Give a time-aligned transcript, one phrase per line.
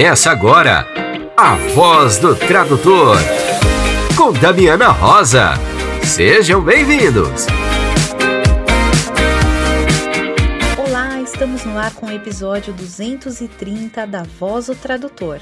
[0.00, 0.86] Começa agora
[1.36, 3.18] a Voz do Tradutor
[4.16, 5.50] com Damiana Rosa.
[6.02, 7.44] Sejam bem-vindos.
[10.78, 15.38] Olá, estamos no ar com o episódio 230 da Voz do Tradutor.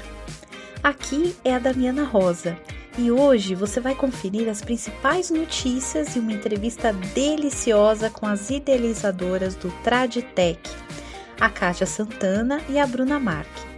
[0.83, 2.57] Aqui é a Damiana Rosa
[2.97, 9.55] e hoje você vai conferir as principais notícias e uma entrevista deliciosa com as idealizadoras
[9.55, 10.59] do Traditec,
[11.39, 13.68] a Kátia Santana e a Bruna Marque.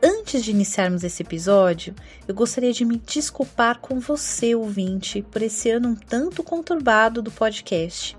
[0.00, 1.92] Antes de iniciarmos esse episódio,
[2.28, 7.32] eu gostaria de me desculpar com você, ouvinte, por esse ano um tanto conturbado do
[7.32, 8.16] podcast.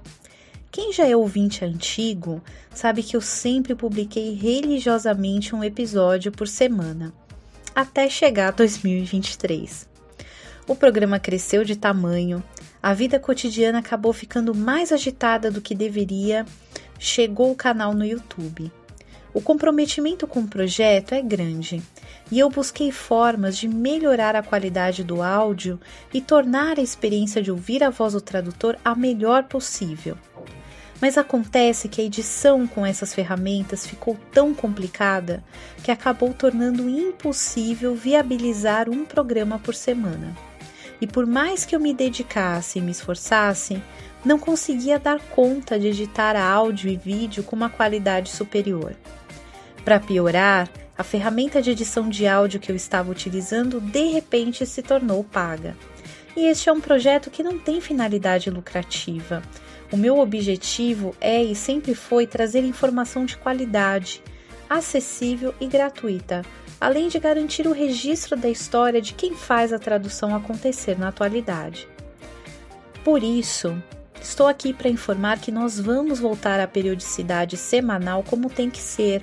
[0.70, 2.41] Quem já é ouvinte antigo
[2.73, 7.13] sabe que eu sempre publiquei religiosamente um episódio por semana,
[7.73, 9.87] até chegar a 2023.
[10.67, 12.43] O programa cresceu de tamanho,
[12.84, 16.45] a vida cotidiana acabou ficando mais agitada do que deveria,
[16.99, 18.70] chegou o canal no YouTube.
[19.39, 21.82] O comprometimento com o projeto é grande
[22.29, 25.79] e eu busquei formas de melhorar a qualidade do áudio
[26.13, 30.17] e tornar a experiência de ouvir a voz do tradutor a melhor possível.
[30.99, 35.41] Mas acontece que a edição com essas ferramentas ficou tão complicada
[35.85, 40.35] que acabou tornando impossível viabilizar um programa por semana.
[40.99, 43.82] E por mais que eu me dedicasse e me esforçasse,
[44.26, 48.93] não conseguia dar conta de editar áudio e vídeo com uma qualidade superior.
[49.90, 54.84] Para piorar, a ferramenta de edição de áudio que eu estava utilizando de repente se
[54.84, 55.76] tornou paga.
[56.37, 59.41] E este é um projeto que não tem finalidade lucrativa.
[59.91, 64.22] O meu objetivo é e sempre foi trazer informação de qualidade,
[64.69, 66.44] acessível e gratuita,
[66.79, 71.88] além de garantir o registro da história de quem faz a tradução acontecer na atualidade.
[73.03, 73.75] Por isso,
[74.22, 79.22] Estou aqui para informar que nós vamos voltar à periodicidade semanal como tem que ser,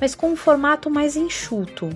[0.00, 1.90] mas com um formato mais enxuto.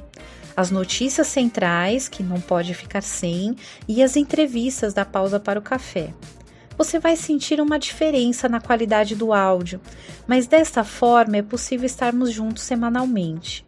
[0.57, 3.57] As notícias centrais, que não pode ficar sem,
[3.89, 6.13] e as entrevistas da pausa para o café.
[6.77, 9.81] Você vai sentir uma diferença na qualidade do áudio,
[10.27, 13.67] mas desta forma é possível estarmos juntos semanalmente.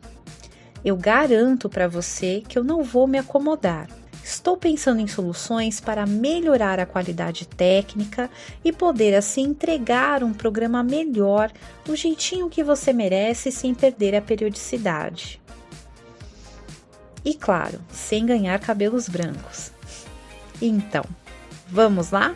[0.85, 3.87] Eu garanto para você que eu não vou me acomodar.
[4.25, 8.31] Estou pensando em soluções para melhorar a qualidade técnica
[8.65, 11.51] e poder assim entregar um programa melhor
[11.85, 15.41] do jeitinho que você merece sem perder a periodicidade.
[17.25, 19.73] E claro, sem ganhar cabelos brancos.
[20.61, 21.05] Então,
[21.69, 22.35] vamos lá?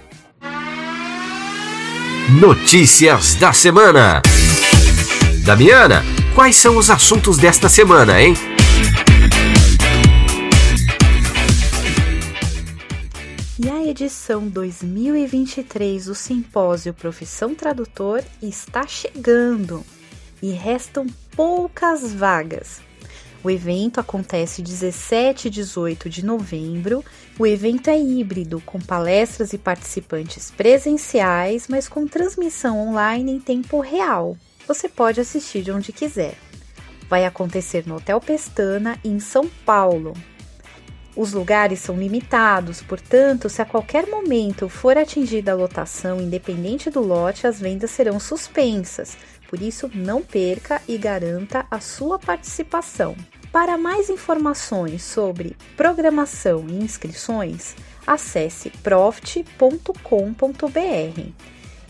[2.41, 4.21] Notícias da semana.
[5.45, 6.03] Damiana,
[6.35, 8.35] quais são os assuntos desta semana, hein?
[13.97, 19.83] Edição 2023 do Simpósio Profissão Tradutor está chegando
[20.43, 22.83] e restam poucas vagas.
[23.43, 27.03] O evento acontece 17 e 18 de novembro.
[27.39, 33.81] O evento é híbrido, com palestras e participantes presenciais, mas com transmissão online em tempo
[33.81, 34.37] real.
[34.69, 36.37] Você pode assistir de onde quiser.
[37.09, 40.13] Vai acontecer no Hotel Pestana, em São Paulo,
[41.17, 47.01] os lugares são limitados, portanto, se a qualquer momento for atingida a lotação, independente do
[47.01, 49.17] lote, as vendas serão suspensas.
[49.49, 53.17] Por isso, não perca e garanta a sua participação.
[53.51, 57.75] Para mais informações sobre programação e inscrições,
[58.07, 59.91] acesse profit.com.br.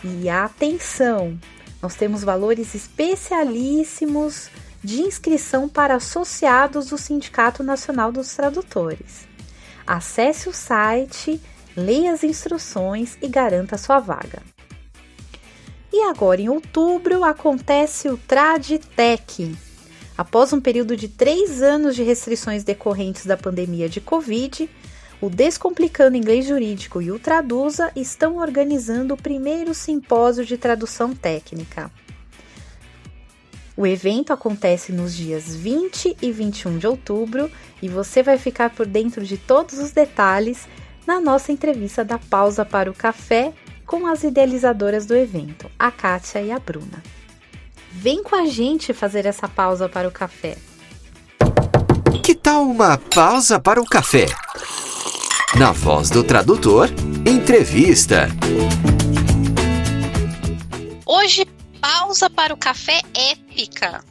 [0.04, 1.36] E atenção!
[1.82, 4.48] Nós temos valores especialíssimos
[4.82, 9.26] de inscrição para associados do Sindicato Nacional dos Tradutores.
[9.86, 11.40] Acesse o site,
[11.76, 14.42] leia as instruções e garanta sua vaga.
[15.92, 19.56] E agora, em outubro, acontece o Traditec.
[20.18, 24.68] Após um período de três anos de restrições decorrentes da pandemia de Covid,
[25.20, 31.90] o Descomplicando Inglês Jurídico e o Traduza estão organizando o primeiro simpósio de tradução técnica.
[33.76, 37.50] O evento acontece nos dias 20 e 21 de outubro
[37.82, 40.66] e você vai ficar por dentro de todos os detalhes
[41.06, 43.52] na nossa entrevista da pausa para o café
[43.84, 47.02] com as idealizadoras do evento, a Kátia e a Bruna.
[47.92, 50.56] Vem com a gente fazer essa pausa para o café.
[52.22, 54.26] Que tal uma pausa para o café?
[55.56, 56.88] Na voz do tradutor,
[57.26, 58.28] entrevista.
[61.06, 61.46] Hoje
[61.86, 64.04] pausa para o café épica.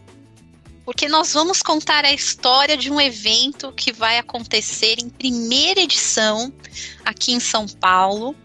[0.86, 6.54] Porque nós vamos contar a história de um evento que vai acontecer em primeira edição
[7.04, 8.36] aqui em São Paulo,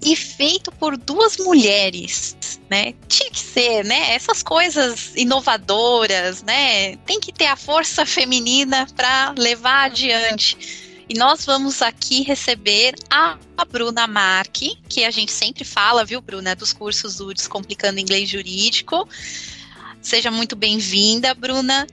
[0.00, 2.36] e feito por duas mulheres,
[2.70, 2.94] né?
[3.08, 4.14] Tinha que ser, né?
[4.14, 6.96] Essas coisas inovadoras, né?
[6.98, 10.87] Tem que ter a força feminina para levar adiante.
[11.08, 13.38] E nós vamos aqui receber a
[13.70, 19.08] Bruna Marque, que a gente sempre fala, viu, Bruna, dos cursos do Descomplicando Inglês Jurídico.
[20.02, 21.86] Seja muito bem-vinda, Bruna.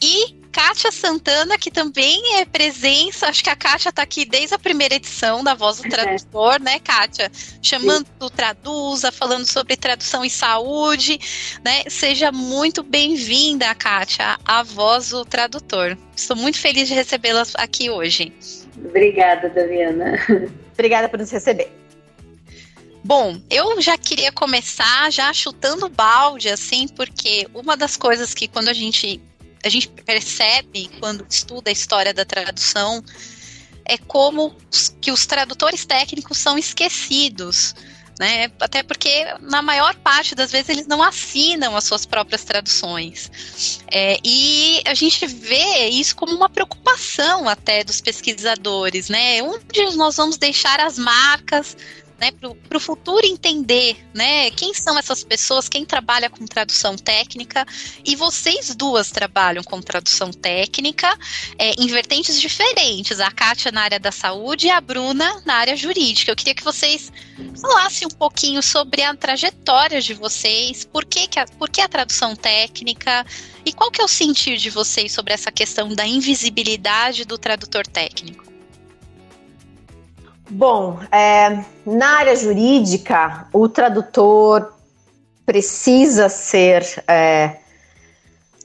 [0.00, 4.58] E Kátia Santana, que também é presença, acho que a Kátia está aqui desde a
[4.58, 5.90] primeira edição da Voz do é.
[5.90, 6.58] Tradutor, é.
[6.58, 7.30] né, Kátia?
[7.62, 11.18] Chamando o Traduza, falando sobre tradução e saúde,
[11.64, 11.84] né?
[11.88, 15.96] Seja muito bem-vinda, Kátia, à Voz do Tradutor.
[16.16, 18.32] Estou muito feliz de recebê-la aqui hoje.
[18.84, 20.18] Obrigada, Daviana.
[20.72, 21.70] Obrigada por nos receber.
[23.02, 28.68] Bom, eu já queria começar já chutando balde, assim, porque uma das coisas que quando
[28.68, 29.20] a gente
[29.62, 33.04] a gente percebe quando estuda a história da tradução
[33.84, 34.54] é como
[35.00, 37.74] que os tradutores técnicos são esquecidos.
[38.20, 38.52] Né?
[38.60, 43.80] Até porque, na maior parte das vezes, eles não assinam as suas próprias traduções.
[43.90, 49.42] É, e a gente vê isso como uma preocupação até dos pesquisadores, né?
[49.42, 51.74] Onde nós vamos deixar as marcas
[52.20, 52.30] né,
[52.68, 57.66] para o futuro entender, né, quem são essas pessoas, quem trabalha com tradução técnica,
[58.04, 61.08] e vocês duas trabalham com tradução técnica
[61.58, 65.76] é, em vertentes diferentes, a Kátia na área da saúde e a Bruna na área
[65.76, 66.30] jurídica.
[66.30, 67.10] Eu queria que vocês
[67.60, 71.88] falassem um pouquinho sobre a trajetória de vocês, por que, que a, por que a
[71.88, 73.24] tradução técnica,
[73.64, 77.86] e qual que é o sentir de vocês sobre essa questão da invisibilidade do tradutor
[77.86, 78.49] técnico?
[80.50, 84.72] Bom, é, na área jurídica, o tradutor
[85.46, 87.56] precisa ser é,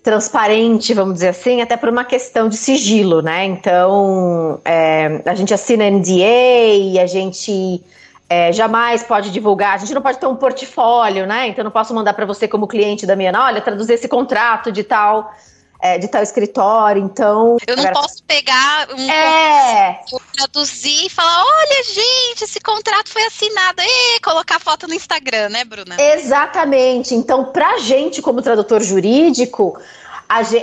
[0.02, 3.46] transparente, vamos dizer assim, até por uma questão de sigilo, né?
[3.46, 7.84] Então, é, a gente assina NDA, a gente
[8.28, 11.48] é, jamais pode divulgar, a gente não pode ter um portfólio, né?
[11.48, 14.84] Então, não posso mandar para você como cliente da minha, olha, traduzir esse contrato de
[14.84, 15.32] tal
[15.80, 17.58] é, de tal escritório, então.
[17.68, 18.02] Eu não agora...
[18.02, 20.02] posso pegar um é...
[20.34, 25.64] traduzir e falar: olha, gente, esse contrato foi assinado, e colocar foto no Instagram, né,
[25.64, 25.96] Bruna?
[26.00, 27.14] Exatamente.
[27.14, 29.78] Então, pra gente, como tradutor jurídico,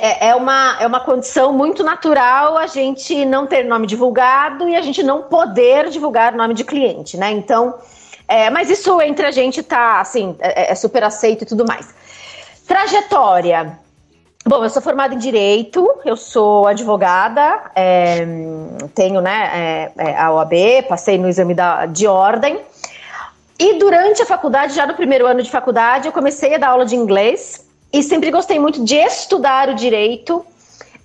[0.00, 4.74] é, é uma, é uma condição muito natural a gente não ter nome divulgado e
[4.74, 7.30] a gente não poder divulgar nome de cliente, né?
[7.30, 7.78] Então,
[8.26, 11.86] é, mas isso entre a gente tá assim, é, é super aceito e tudo mais.
[12.66, 13.78] Trajetória.
[14.44, 18.26] Bom, eu sou formada em Direito, eu sou advogada, é,
[18.92, 20.52] tenho né, é, é a OAB,
[20.88, 22.58] passei no exame da, de ordem.
[23.56, 26.84] E durante a faculdade, já no primeiro ano de faculdade, eu comecei a dar aula
[26.84, 30.44] de inglês e sempre gostei muito de estudar o direito.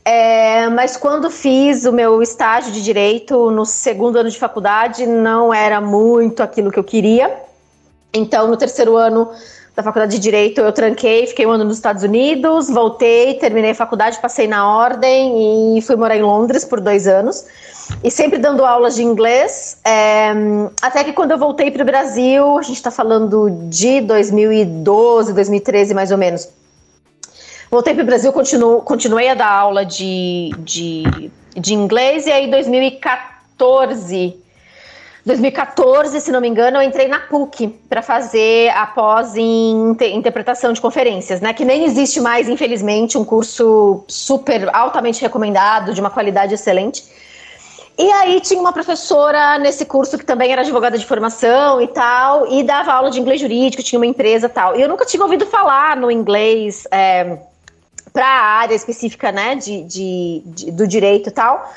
[0.04, 5.54] É, mas quando fiz o meu estágio de direito no segundo ano de faculdade, não
[5.54, 7.32] era muito aquilo que eu queria.
[8.12, 9.30] Então, no terceiro ano,
[9.78, 13.76] da faculdade de Direito, eu tranquei, fiquei um ano nos Estados Unidos, voltei, terminei a
[13.76, 17.46] faculdade, passei na ordem e fui morar em Londres por dois anos.
[18.04, 20.32] E sempre dando aulas de inglês, é,
[20.82, 25.94] até que quando eu voltei para o Brasil, a gente está falando de 2012, 2013
[25.94, 26.50] mais ou menos.
[27.70, 32.48] Voltei para o Brasil, continuo, continuei a dar aula de, de, de inglês, e aí
[32.48, 34.42] em 2014
[35.28, 40.72] 2014, se não me engano, eu entrei na PUC para fazer a pós em interpretação
[40.72, 41.54] de conferências, né?
[41.54, 47.04] Que nem existe mais, infelizmente, um curso super altamente recomendado, de uma qualidade excelente.
[47.98, 52.48] E aí tinha uma professora nesse curso que também era advogada de formação e tal,
[52.50, 54.78] e dava aula de inglês jurídico, tinha uma empresa tal.
[54.78, 57.38] E eu nunca tinha ouvido falar no inglês é,
[58.14, 61.70] para a área específica, né, de, de, de, do direito e tal.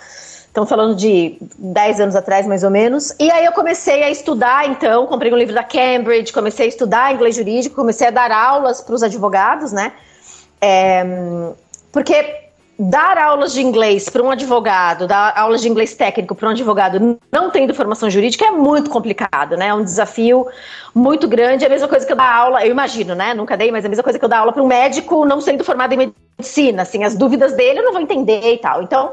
[0.50, 3.14] Estamos falando de 10 anos atrás, mais ou menos.
[3.21, 7.14] E aí eu comecei a estudar, então, comprei um livro da Cambridge, comecei a estudar
[7.14, 9.92] inglês jurídico, comecei a dar aulas para os advogados, né?
[10.61, 11.04] É,
[11.92, 16.50] porque dar aulas de inglês para um advogado, dar aulas de inglês técnico para um
[16.50, 19.69] advogado não tendo formação jurídica é muito complicado, né?
[19.69, 20.49] É um desafio
[20.92, 21.62] muito grande.
[21.62, 23.35] É a mesma coisa que eu dar aula, eu imagino, né?
[23.35, 25.40] Nunca dei, mas é a mesma coisa que eu dar aula para um médico não
[25.40, 26.83] sendo formado em medicina.
[26.83, 28.83] Assim, as dúvidas dele eu não vou entender e tal.
[28.83, 29.12] Então,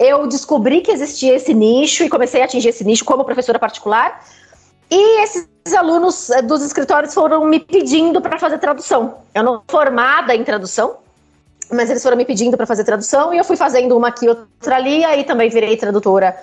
[0.00, 4.24] eu descobri que existia esse nicho e comecei a atingir esse nicho como professora particular.
[4.90, 9.18] E esses alunos eh, dos escritórios foram me pedindo para fazer tradução.
[9.34, 10.96] Eu não formada em tradução,
[11.70, 14.76] mas eles foram me pedindo para fazer tradução e eu fui fazendo uma aqui, outra
[14.76, 16.34] ali, aí também virei tradutora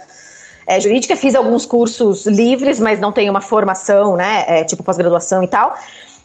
[0.68, 5.44] é, jurídica, fiz alguns cursos livres, mas não tenho uma formação, né, é, tipo pós-graduação
[5.44, 5.76] e tal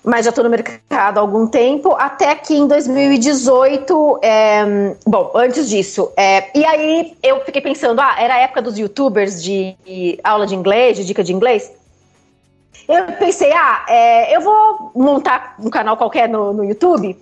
[0.04, 5.68] mas já estou no mercado há algum tempo, até que em 2018, é, bom, antes
[5.68, 10.18] disso, é, e aí eu fiquei pensando, ah, era a época dos youtubers de, de
[10.24, 11.70] aula de inglês, de dica de inglês?
[12.88, 17.16] eu pensei, ah, é, eu vou montar um canal qualquer no, no YouTube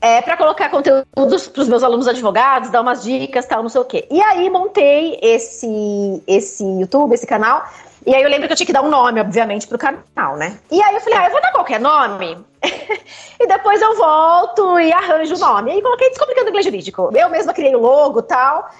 [0.00, 3.80] é, para colocar conteúdos para os meus alunos advogados, dar umas dicas, tal, não sei
[3.80, 4.06] o quê.
[4.10, 7.64] E aí montei esse, esse YouTube, esse canal.
[8.06, 10.56] E aí eu lembro que eu tinha que dar um nome, obviamente, pro canal, né?
[10.70, 12.38] E aí eu falei, ah, eu vou dar qualquer nome.
[13.40, 15.72] e depois eu volto e arranjo o nome.
[15.72, 17.10] E aí coloquei Descomplicando Inglês Jurídico.
[17.12, 18.70] Eu mesma criei o logo e tal.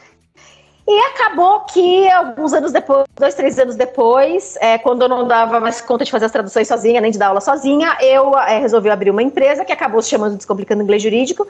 [0.88, 5.58] E acabou que alguns anos depois, dois, três anos depois, é, quando eu não dava
[5.58, 8.88] mais conta de fazer as traduções sozinha, nem de dar aula sozinha, eu é, resolvi
[8.88, 11.48] abrir uma empresa que acabou se chamando Descomplicando Inglês Jurídico.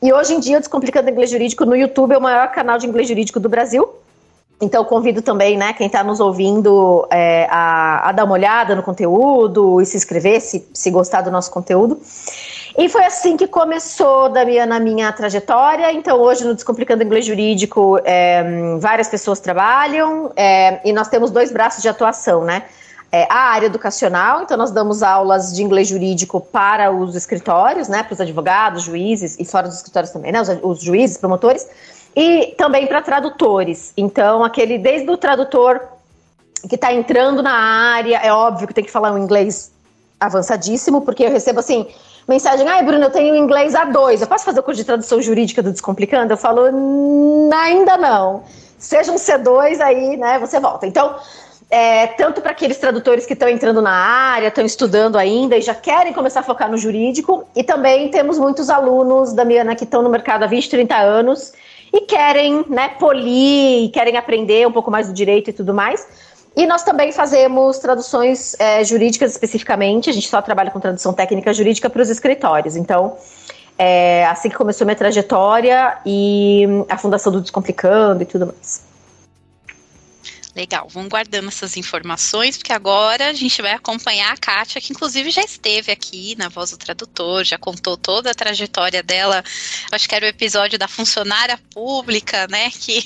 [0.00, 2.86] E hoje em dia, o Descomplicando Inglês Jurídico no YouTube é o maior canal de
[2.86, 3.88] inglês jurídico do Brasil.
[4.58, 8.82] Então, convido também, né, quem está nos ouvindo é, a, a, dar uma olhada no
[8.82, 12.00] conteúdo e se inscrever se, se gostar do nosso conteúdo.
[12.78, 15.92] E foi assim que começou da minha, na minha trajetória.
[15.92, 21.52] Então, hoje no Descomplicando Inglês Jurídico, é, várias pessoas trabalham é, e nós temos dois
[21.52, 22.64] braços de atuação, né?
[23.12, 28.02] É, a área educacional, então nós damos aulas de inglês jurídico para os escritórios, né?
[28.02, 30.40] Para os advogados, juízes e fora dos escritórios também, né?
[30.40, 31.66] Os, os juízes, promotores.
[32.16, 33.92] E também para tradutores.
[33.94, 35.82] Então, aquele desde o tradutor
[36.66, 39.70] que está entrando na área, é óbvio que tem que falar um inglês
[40.18, 41.86] avançadíssimo, porque eu recebo assim
[42.26, 45.62] mensagem, ai, Bruno, eu tenho inglês A2, eu posso fazer o curso de tradução jurídica
[45.62, 46.32] do Descomplicando?
[46.32, 46.62] Eu falo,
[47.52, 48.42] ainda não.
[48.78, 50.86] Seja um C2 aí, né, você volta.
[50.86, 51.16] Então,
[51.70, 55.74] é, tanto para aqueles tradutores que estão entrando na área, estão estudando ainda e já
[55.74, 60.02] querem começar a focar no jurídico, e também temos muitos alunos da Miana que estão
[60.02, 61.52] no mercado há 20, 30 anos
[61.92, 66.06] e querem, né, polir, querem aprender um pouco mais do direito e tudo mais.
[66.56, 71.52] E nós também fazemos traduções é, jurídicas especificamente, a gente só trabalha com tradução técnica
[71.52, 72.76] jurídica para os escritórios.
[72.76, 73.16] Então,
[73.78, 78.95] é assim que começou minha trajetória e a fundação do Descomplicando e tudo mais.
[80.56, 85.30] Legal, vamos guardando essas informações, porque agora a gente vai acompanhar a Kátia, que inclusive
[85.30, 89.44] já esteve aqui na Voz do Tradutor, já contou toda a trajetória dela.
[89.92, 92.70] Acho que era o episódio da funcionária pública, né?
[92.70, 93.04] Que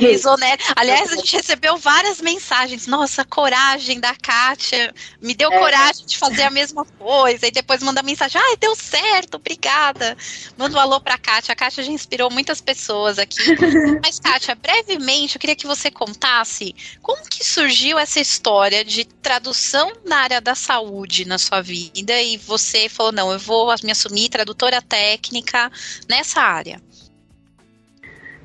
[0.00, 0.62] exonera.
[0.76, 2.86] Aliás, a gente recebeu várias mensagens.
[2.86, 5.58] Nossa, coragem da Kátia, me deu é.
[5.58, 7.48] coragem de fazer a mesma coisa.
[7.48, 10.16] E depois manda mensagem: ai, deu certo, obrigada.
[10.56, 11.52] Manda um alô pra Kátia.
[11.52, 13.42] A Kátia já inspirou muitas pessoas aqui.
[14.00, 19.04] Mas, Kátia, brevemente, eu queria que você contasse contasse como que surgiu essa história de
[19.04, 23.90] tradução na área da saúde na sua vida e você falou, não, eu vou me
[23.90, 25.70] assumir tradutora técnica
[26.08, 26.80] nessa área.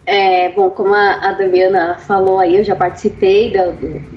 [0.05, 3.67] É, bom, como a, a Damiana falou aí, eu já participei da,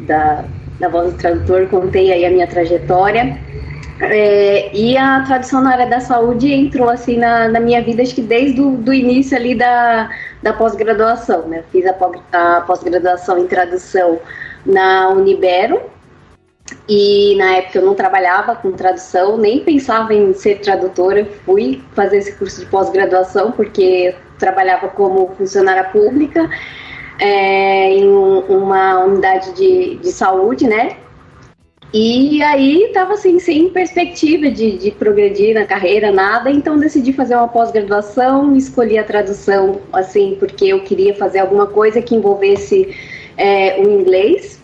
[0.06, 0.44] da,
[0.80, 3.38] da Voz do Tradutor, contei aí a minha trajetória.
[3.98, 8.14] É, e a tradução na área da saúde entrou assim na, na minha vida, acho
[8.14, 10.10] que desde o do início ali da,
[10.42, 11.64] da pós-graduação, né?
[11.72, 14.18] Fiz a pós-graduação em tradução
[14.66, 15.80] na Unibero
[16.88, 21.26] e na época eu não trabalhava com tradução, nem pensava em ser tradutora.
[21.46, 26.50] Fui fazer esse curso de pós-graduação porque trabalhava como funcionária pública
[27.18, 30.96] é, em um, uma unidade de, de saúde, né?
[31.92, 37.36] E aí estava assim, sem perspectiva de, de, progredir na carreira, nada, então decidi fazer
[37.36, 42.94] uma pós-graduação, escolhi a tradução, assim, porque eu queria fazer alguma coisa que envolvesse
[43.36, 44.60] é, o inglês,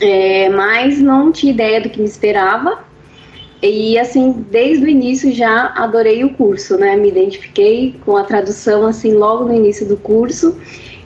[0.00, 2.86] é, mas não tinha ideia do que me esperava.
[3.60, 6.94] E assim, desde o início já adorei o curso, né?
[6.94, 10.56] Me identifiquei com a tradução assim logo no início do curso.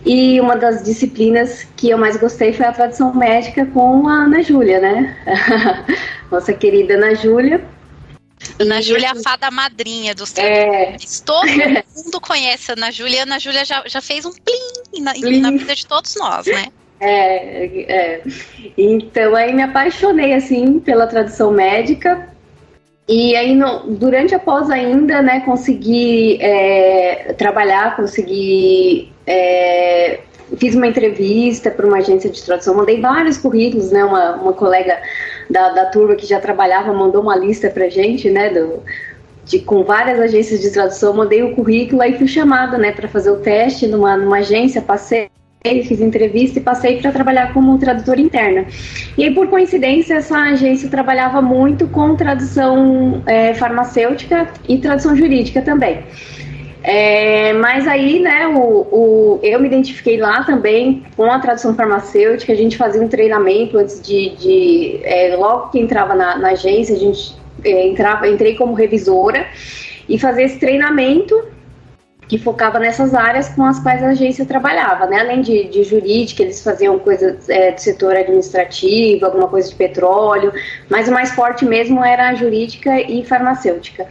[0.04, 4.42] E uma das disciplinas que eu mais gostei foi a tradução médica com a Ana
[4.42, 5.16] Júlia, né?
[6.30, 7.64] Nossa querida Ana Júlia.
[8.58, 11.20] Ana Júlia é a fada madrinha dos tradutores.
[11.20, 11.24] É...
[11.24, 11.46] Todo
[12.04, 13.20] mundo conhece a Ana Júlia.
[13.20, 16.46] A Ana Júlia já, já fez um plim na, plim na vida de todos nós,
[16.46, 16.66] né?
[17.04, 18.22] É, é,
[18.78, 22.31] então aí me apaixonei assim pela tradução médica
[23.08, 30.20] e aí no, durante a pós ainda, né, consegui é, trabalhar, consegui é,
[30.56, 34.04] fiz uma entrevista para uma agência de tradução, mandei vários currículos, né?
[34.04, 35.00] Uma, uma colega
[35.50, 38.50] da, da turma que já trabalhava mandou uma lista para gente, né?
[38.50, 38.82] Do,
[39.44, 43.30] de, com várias agências de tradução, mandei o currículo, aí fui chamada, né, para fazer
[43.30, 45.28] o teste numa, numa agência, passei
[45.64, 48.66] fiz entrevista e passei para trabalhar como tradutora interna.
[49.16, 55.62] E aí, por coincidência, essa agência trabalhava muito com tradução é, farmacêutica e tradução jurídica
[55.62, 56.00] também.
[56.84, 62.52] É, mas aí, né, o, o, eu me identifiquei lá também com a tradução farmacêutica,
[62.52, 66.96] a gente fazia um treinamento antes de, de é, logo que entrava na, na agência,
[66.96, 69.46] a gente é, entrava, entrei como revisora
[70.08, 71.40] e fazia esse treinamento
[72.32, 75.20] que focava nessas áreas com as quais a agência trabalhava, né?
[75.20, 80.50] Além de, de jurídica, eles faziam coisas é, do setor administrativo, alguma coisa de petróleo,
[80.88, 84.06] mas o mais forte mesmo era a jurídica e farmacêutica.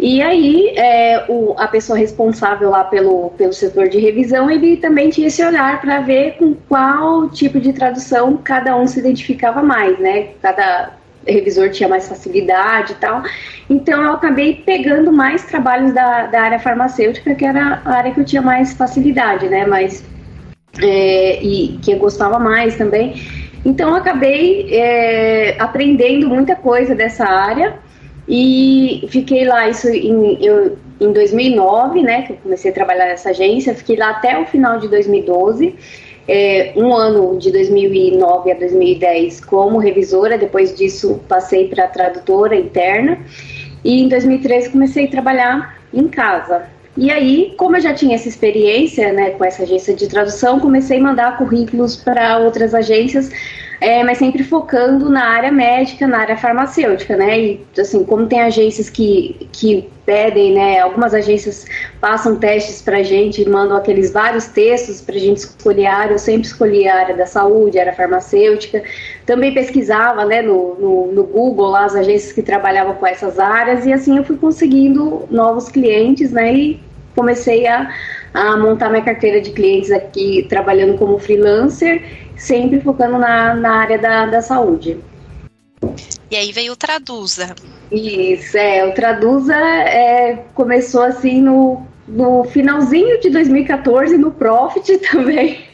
[0.00, 5.10] E aí, é, o, a pessoa responsável lá pelo, pelo setor de revisão, ele também
[5.10, 9.96] tinha esse olhar para ver com qual tipo de tradução cada um se identificava mais,
[10.00, 10.30] né?
[10.42, 10.90] Cada
[11.26, 13.22] revisor tinha mais facilidade e tal.
[13.68, 18.20] Então, eu acabei pegando mais trabalhos da, da área farmacêutica, que era a área que
[18.20, 19.66] eu tinha mais facilidade, né?
[19.66, 20.04] Mas,
[20.80, 23.14] é, e que eu gostava mais também.
[23.64, 27.78] Então, eu acabei é, aprendendo muita coisa dessa área
[28.28, 33.30] e fiquei lá, isso em, eu, em 2009, né, que eu comecei a trabalhar nessa
[33.30, 35.74] agência, fiquei lá até o final de 2012,
[36.26, 43.18] é, um ano de 2009 a 2010 como revisora, depois disso passei para tradutora interna,
[43.84, 46.66] e em 2013 comecei a trabalhar em casa.
[46.96, 50.98] E aí, como eu já tinha essa experiência né, com essa agência de tradução, comecei
[50.98, 53.30] a mandar currículos para outras agências
[53.84, 57.38] é, mas sempre focando na área médica, na área farmacêutica, né?
[57.38, 60.80] E assim, como tem agências que, que pedem, né?
[60.80, 61.66] Algumas agências
[62.00, 66.14] passam testes para gente, mandam aqueles vários textos para a gente escolher a área.
[66.14, 68.82] Eu sempre escolhi a área da saúde, a área farmacêutica.
[69.26, 70.40] Também pesquisava, né?
[70.40, 74.24] No, no, no Google lá as agências que trabalhavam com essas áreas e assim eu
[74.24, 76.54] fui conseguindo novos clientes, né?
[76.54, 76.80] E
[77.14, 77.92] comecei a,
[78.32, 83.98] a montar minha carteira de clientes aqui trabalhando como freelancer sempre focando na, na área
[83.98, 84.98] da, da saúde.
[86.30, 87.54] E aí veio o Traduza.
[87.90, 95.64] Isso, é, o Traduza é, começou assim no, no finalzinho de 2014, no Profit também.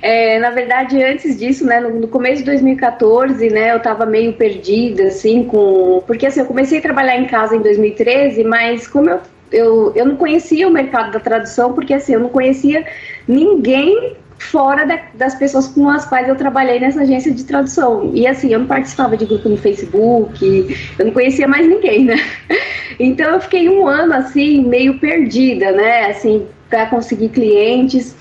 [0.00, 4.34] É, na verdade, antes disso, né, no, no, começo de 2014, né, eu estava meio
[4.34, 6.02] perdida, assim, com...
[6.06, 9.20] Porque, assim, eu comecei a trabalhar em casa em 2013, mas como eu,
[9.50, 12.86] eu, eu não conhecia o mercado da tradução, porque, assim, eu não conhecia
[13.26, 18.10] ninguém fora da, das pessoas com as quais eu trabalhei nessa agência de tradução.
[18.14, 22.16] E assim, eu não participava de grupo no Facebook, eu não conhecia mais ninguém, né?
[23.00, 26.10] Então eu fiquei um ano assim, meio perdida, né?
[26.10, 28.14] Assim, para conseguir clientes.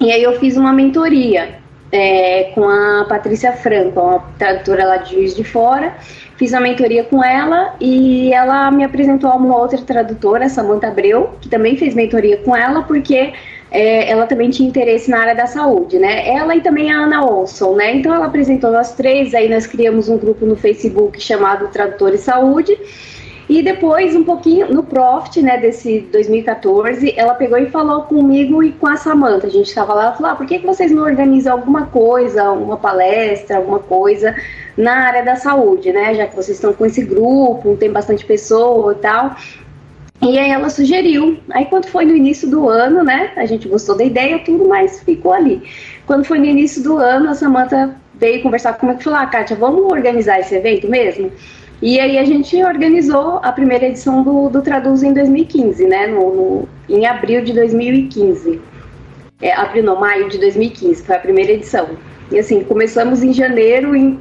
[0.00, 1.58] E aí eu fiz uma mentoria
[1.92, 5.94] é, com a Patrícia Franco, uma tradutora lá de Juiz de Fora.
[6.36, 11.36] Fiz uma mentoria com ela e ela me apresentou a uma outra tradutora, Samantha Abreu,
[11.40, 13.32] que também fez mentoria com ela, porque
[13.74, 16.28] é, ela também tinha interesse na área da saúde, né?
[16.28, 17.96] Ela e também a Ana Olson, né?
[17.96, 22.78] Então ela apresentou nós três, aí nós criamos um grupo no Facebook chamado Tradutores Saúde.
[23.48, 28.72] E depois, um pouquinho no Profit, né, desse 2014, ela pegou e falou comigo e
[28.72, 29.48] com a Samanta.
[29.48, 32.52] A gente estava lá, ela falou: ah, por que, que vocês não organizam alguma coisa,
[32.52, 34.34] uma palestra, alguma coisa
[34.76, 36.14] na área da saúde, né?
[36.14, 39.36] Já que vocês estão com esse grupo, tem bastante pessoa e tal.
[40.24, 41.38] E aí ela sugeriu.
[41.50, 43.32] Aí quando foi no início do ano, né?
[43.36, 45.62] A gente gostou da ideia, tudo, mas ficou ali.
[46.06, 49.56] Quando foi no início do ano, a Samantha veio conversar comigo e falou: Ah, Kátia,
[49.56, 51.30] vamos organizar esse evento mesmo?
[51.82, 56.06] E aí a gente organizou a primeira edição do, do Traduz em 2015, né?
[56.06, 58.60] No, no, em abril de 2015.
[59.42, 61.90] É, abril não, maio de 2015, foi a primeira edição.
[62.32, 64.18] E assim, começamos em janeiro, em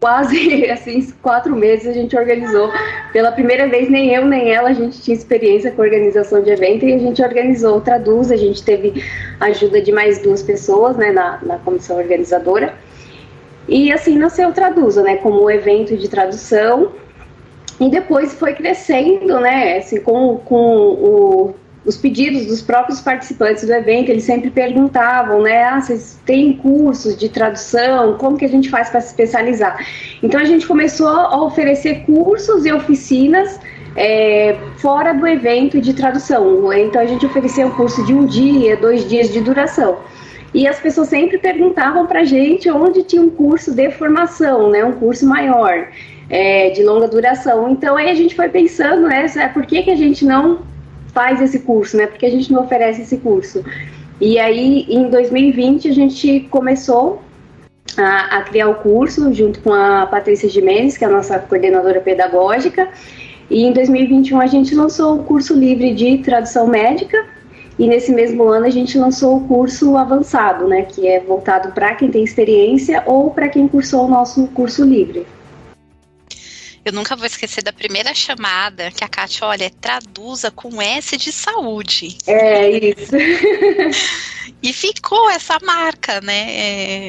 [0.00, 2.70] quase assim quatro meses a gente organizou.
[3.12, 6.84] Pela primeira vez nem eu nem ela a gente tinha experiência com organização de evento
[6.84, 8.30] e a gente organizou Traduz.
[8.30, 9.02] A gente teve
[9.40, 12.74] ajuda de mais duas pessoas né na, na comissão organizadora.
[13.68, 16.92] E assim nasceu Traduza né como um evento de tradução.
[17.78, 21.54] E depois foi crescendo né assim com, com o
[21.86, 27.16] os pedidos dos próprios participantes do evento, eles sempre perguntavam, né, ah, vocês têm cursos
[27.16, 29.86] de tradução, como que a gente faz para se especializar?
[30.20, 33.60] Então a gente começou a oferecer cursos e oficinas
[33.94, 36.72] é, fora do evento de tradução.
[36.72, 39.98] Então a gente oferecia um curso de um dia, dois dias de duração.
[40.52, 44.84] E as pessoas sempre perguntavam para a gente onde tinha um curso de formação, né,
[44.84, 45.88] um curso maior,
[46.28, 47.68] é, de longa duração.
[47.70, 50.74] Então aí a gente foi pensando, né, por que, que a gente não
[51.16, 52.06] faz esse curso, né?
[52.06, 53.64] Porque a gente não oferece esse curso.
[54.20, 57.22] E aí, em 2020, a gente começou
[57.96, 62.02] a, a, criar o curso junto com a Patrícia Jimenez, que é a nossa coordenadora
[62.02, 62.90] pedagógica.
[63.48, 67.24] E em 2021 a gente lançou o curso livre de tradução médica.
[67.78, 71.94] E nesse mesmo ano a gente lançou o curso avançado, né, que é voltado para
[71.94, 75.26] quem tem experiência ou para quem cursou o nosso curso livre.
[76.86, 81.32] Eu nunca vou esquecer da primeira chamada que a Kátia, olha, traduza com S de
[81.32, 82.16] saúde.
[82.28, 83.10] É isso.
[84.62, 86.46] e ficou essa marca, né?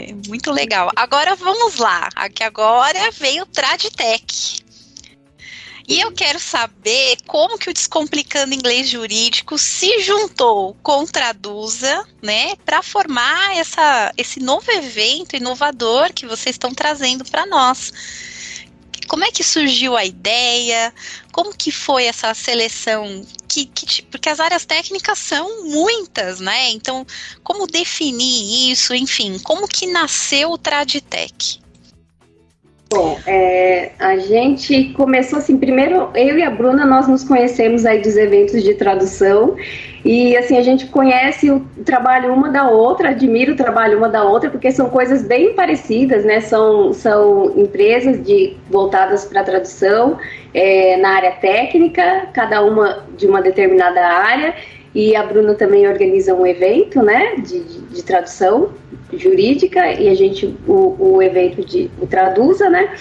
[0.08, 0.90] É muito legal.
[0.96, 2.10] Agora vamos lá.
[2.16, 4.66] Aqui agora veio o Traditec.
[5.88, 12.56] E eu quero saber como que o Descomplicando Inglês Jurídico se juntou com Traduza, né,
[12.66, 17.94] para formar essa, esse novo evento inovador que vocês estão trazendo para nós.
[19.08, 20.94] Como é que surgiu a ideia?
[21.32, 23.26] Como que foi essa seleção?
[23.48, 26.70] Que, que, porque as áreas técnicas são muitas, né?
[26.72, 27.06] Então,
[27.44, 28.94] como definir isso?
[28.94, 31.60] Enfim, como que nasceu o Traditec?
[32.90, 38.02] Bom, é, a gente começou assim, primeiro eu e a Bruna, nós nos conhecemos aí
[38.02, 39.58] dos eventos de tradução
[40.06, 44.24] e assim, a gente conhece o trabalho uma da outra, admira o trabalho uma da
[44.24, 46.40] outra, porque são coisas bem parecidas, né?
[46.40, 50.18] São, são empresas de, voltadas para tradução
[50.54, 54.56] é, na área técnica, cada uma de uma determinada área,
[54.96, 58.70] e a Bruna também organiza um evento, né, de, de, de tradução
[59.14, 62.94] jurídica e a gente o, o evento de o traduza, né?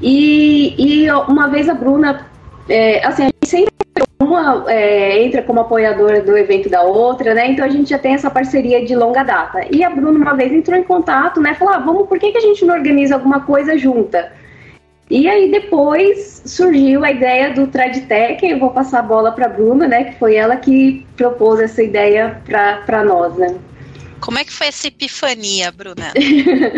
[0.00, 2.26] E, e uma vez a Bruna,
[2.68, 3.74] é, assim, a gente sempre
[4.20, 7.50] uma é, entra como apoiadora do evento da outra, né?
[7.50, 9.60] Então a gente já tem essa parceria de longa data.
[9.70, 11.54] E a Bruna uma vez entrou em contato, né?
[11.54, 14.32] Falou, ah, vamos, por que, que a gente não organiza alguma coisa junta?
[15.10, 19.50] E aí depois surgiu a ideia do Traditec, eu vou passar a bola para a
[19.50, 20.04] Bruna, né?
[20.04, 23.54] Que foi ela que propôs essa ideia para nós, né?
[24.24, 26.14] Como é que foi essa epifania, Bruna?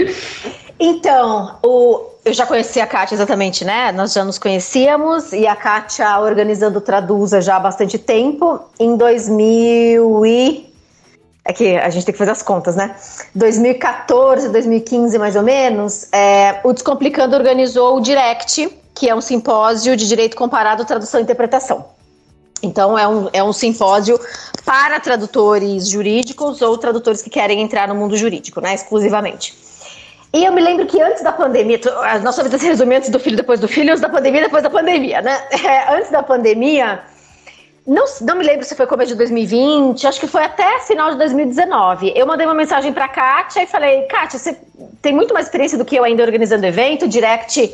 [0.81, 3.93] então, o, eu já conheci a Kátia exatamente, né?
[3.93, 8.59] Nós já nos conhecíamos e a Kátia organizando Traduza já há bastante tempo.
[8.81, 10.75] Em 2000 e...
[11.45, 12.97] É que a gente tem que fazer as contas, né?
[13.33, 19.97] 2014, 2015 mais ou menos, é, o Descomplicando organizou o Direct, que é um simpósio
[19.97, 21.96] de direito comparado, tradução e interpretação.
[22.67, 24.19] Então, é um, é um simpósio
[24.65, 29.55] para tradutores jurídicos ou tradutores que querem entrar no mundo jurídico, né, exclusivamente.
[30.35, 31.81] E eu me lembro que antes da pandemia,
[32.23, 34.63] nós só vida se resume antes do filho, depois do filho, antes da pandemia, depois
[34.63, 35.41] da pandemia, né?
[35.65, 37.01] É, antes da pandemia,
[37.87, 41.17] não, não me lembro se foi começo de 2020, acho que foi até final de
[41.19, 42.13] 2019.
[42.15, 44.59] Eu mandei uma mensagem para a Kátia e falei: Kátia, você
[45.01, 47.73] tem muito mais experiência do que eu ainda organizando evento, direct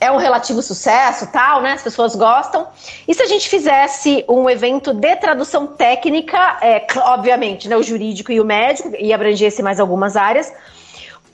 [0.00, 1.72] é um relativo sucesso, tal, né?
[1.72, 2.66] As pessoas gostam.
[3.06, 8.32] E se a gente fizesse um evento de tradução técnica, é, obviamente, né, o jurídico
[8.32, 10.50] e o médico, e abrangesse mais algumas áreas.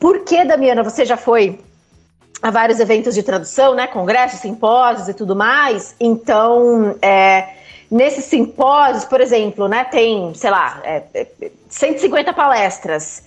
[0.00, 1.60] Por que, Damiana, você já foi
[2.42, 3.86] a vários eventos de tradução, né?
[3.86, 5.94] Congressos, simpósios e tudo mais.
[6.00, 7.48] Então, é,
[7.88, 11.04] nesses simpósios, por exemplo, né, tem, sei lá, é,
[11.68, 13.22] 150 palestras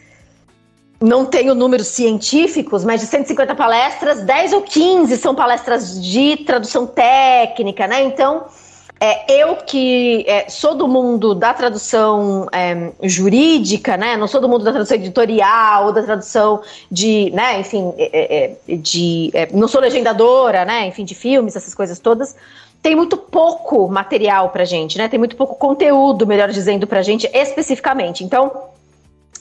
[1.02, 6.86] não tenho números científicos, mas de 150 palestras, 10 ou 15 são palestras de tradução
[6.86, 8.04] técnica, né?
[8.04, 8.46] Então,
[9.02, 14.18] é, eu que é, sou do mundo da tradução é, jurídica, né?
[14.18, 17.62] Não sou do mundo da tradução editorial, da tradução de, né?
[17.62, 20.86] Enfim, é, é, de, é, não sou legendadora, né?
[20.88, 22.36] Enfim, de filmes, essas coisas todas.
[22.82, 25.08] Tem muito pouco material pra gente, né?
[25.08, 28.26] Tem muito pouco conteúdo, melhor dizendo, pra gente especificamente.
[28.26, 28.52] Então,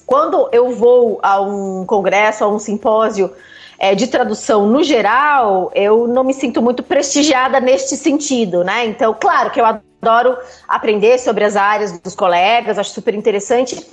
[0.08, 3.30] quando eu vou a um congresso, a um simpósio
[3.78, 8.86] é, de tradução no geral, eu não me sinto muito prestigiada neste sentido, né?
[8.86, 13.86] Então, claro que eu adoro aprender sobre as áreas dos colegas, acho super interessante.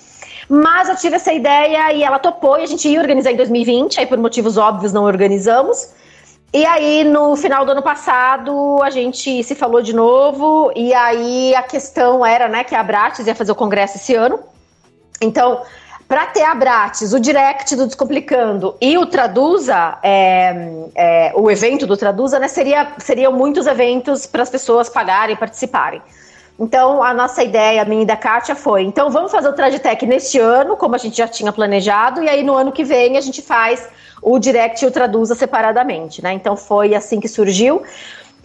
[0.48, 4.00] Mas eu tive essa ideia e ela topou e a gente ia organizar em 2020,
[4.00, 5.90] aí por motivos óbvios não organizamos.
[6.54, 11.54] E aí, no final do ano passado, a gente se falou de novo, e aí
[11.54, 14.40] a questão era, né, que a Abrates ia fazer o congresso esse ano.
[15.22, 15.62] Então,
[16.08, 21.88] para ter a Bratis, o direct do Descomplicando e o Traduza, é, é, o evento
[21.88, 26.02] do Traduza, né, seria, seriam muitos eventos para as pessoas pagarem e participarem.
[26.58, 30.06] Então, a nossa ideia, a minha e da Kátia, foi: então vamos fazer o Traditec
[30.06, 33.22] neste ano, como a gente já tinha planejado, e aí no ano que vem a
[33.22, 33.90] gente faz
[34.22, 36.32] o Direct e o Traduza separadamente, né?
[36.32, 37.84] Então foi assim que surgiu.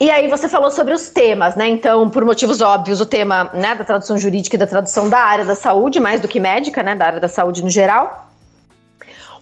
[0.00, 1.68] E aí você falou sobre os temas, né?
[1.68, 5.44] Então, por motivos óbvios, o tema né, da tradução jurídica e da tradução da área
[5.44, 6.94] da saúde, mais do que médica, né?
[6.94, 8.30] Da área da saúde no geral.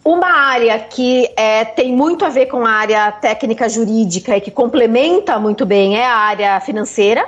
[0.05, 4.51] Uma área que é, tem muito a ver com a área técnica jurídica e que
[4.51, 7.25] complementa muito bem é a área financeira.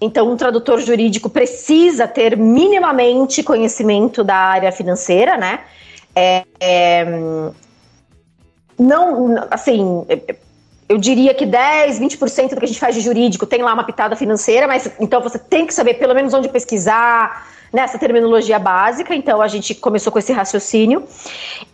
[0.00, 5.60] Então, um tradutor jurídico precisa ter minimamente conhecimento da área financeira, né?
[6.16, 7.04] É, é,
[8.78, 10.06] não, assim,
[10.88, 13.84] eu diria que 10, 20% do que a gente faz de jurídico tem lá uma
[13.84, 19.14] pitada financeira, mas então você tem que saber pelo menos onde pesquisar, nessa terminologia básica,
[19.14, 21.04] então a gente começou com esse raciocínio.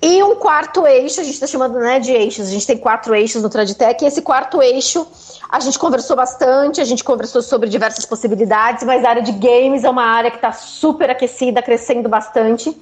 [0.00, 3.14] E um quarto eixo, a gente está chamando né, de eixos, a gente tem quatro
[3.14, 5.06] eixos no Traditec, e esse quarto eixo
[5.50, 9.82] a gente conversou bastante, a gente conversou sobre diversas possibilidades, mas a área de games
[9.82, 12.76] é uma área que está super aquecida, crescendo bastante.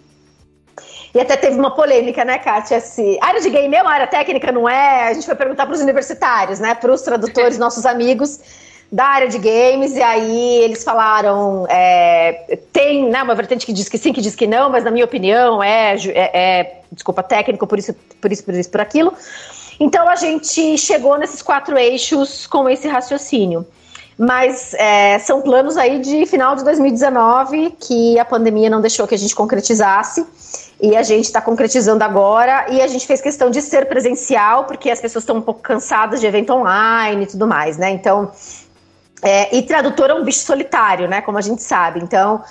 [1.14, 2.80] E até teve uma polêmica, né, Kátia?
[2.80, 5.08] Se área de game é uma área técnica, não é?
[5.08, 8.40] A gente foi perguntar para os universitários, né, para os tradutores, nossos amigos,
[8.90, 13.88] da área de games, e aí eles falaram: é, tem né, uma vertente que diz
[13.88, 17.66] que sim, que diz que não, mas na minha opinião é, é, é desculpa, técnico,
[17.66, 19.12] por isso, por isso, por isso, por aquilo.
[19.78, 23.66] Então a gente chegou nesses quatro eixos com esse raciocínio.
[24.18, 29.14] Mas é, são planos aí de final de 2019 que a pandemia não deixou que
[29.14, 30.26] a gente concretizasse.
[30.80, 32.66] E a gente está concretizando agora.
[32.68, 36.20] E a gente fez questão de ser presencial, porque as pessoas estão um pouco cansadas
[36.20, 37.90] de evento online e tudo mais, né?
[37.90, 38.30] Então.
[39.22, 41.22] É, e tradutor é um bicho solitário, né?
[41.22, 42.00] Como a gente sabe.
[42.00, 42.42] Então,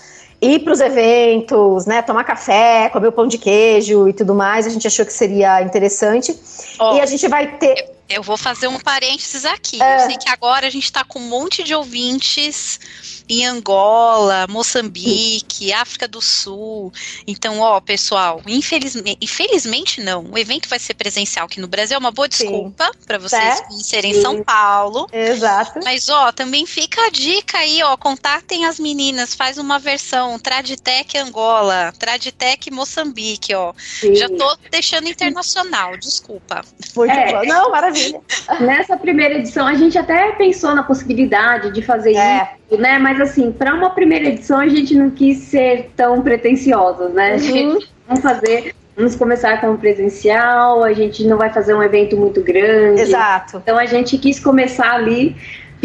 [0.41, 2.01] ir para os eventos, né?
[2.01, 5.61] Tomar café, comer o pão de queijo e tudo mais, a gente achou que seria
[5.61, 6.37] interessante.
[6.79, 7.91] Oh, e a gente vai ter.
[8.07, 9.81] Eu vou fazer um parênteses aqui.
[9.81, 9.95] É...
[9.95, 12.79] Eu sei que agora a gente está com um monte de ouvintes
[13.27, 16.93] em Angola, Moçambique, África do Sul.
[17.25, 21.99] Então, ó, pessoal, infelizmente, infelizmente não, o evento vai ser presencial aqui no Brasil, é
[21.99, 24.21] uma boa desculpa para vocês conhecerem é?
[24.21, 25.07] São Paulo.
[25.11, 25.79] Exato.
[25.83, 31.17] Mas, ó, também fica a dica aí, ó, contatem as meninas, faz uma versão Traditec
[31.17, 33.73] Angola, Traditec Moçambique, ó.
[33.77, 34.15] Sim.
[34.15, 36.63] Já tô deixando internacional, desculpa.
[36.95, 37.45] Muito é, bom.
[37.45, 37.94] Não, maravilha.
[38.61, 42.49] Nessa primeira edição, a gente até pensou na possibilidade de fazer é.
[42.69, 42.97] isso, né?
[42.99, 47.33] Mas assim, para uma primeira edição a gente não quis ser tão pretensiosos, né?
[47.33, 47.79] A gente uhum.
[48.07, 53.01] vamos fazer, vamos começar com presencial, a gente não vai fazer um evento muito grande.
[53.01, 53.57] Exato.
[53.57, 55.35] Então a gente quis começar ali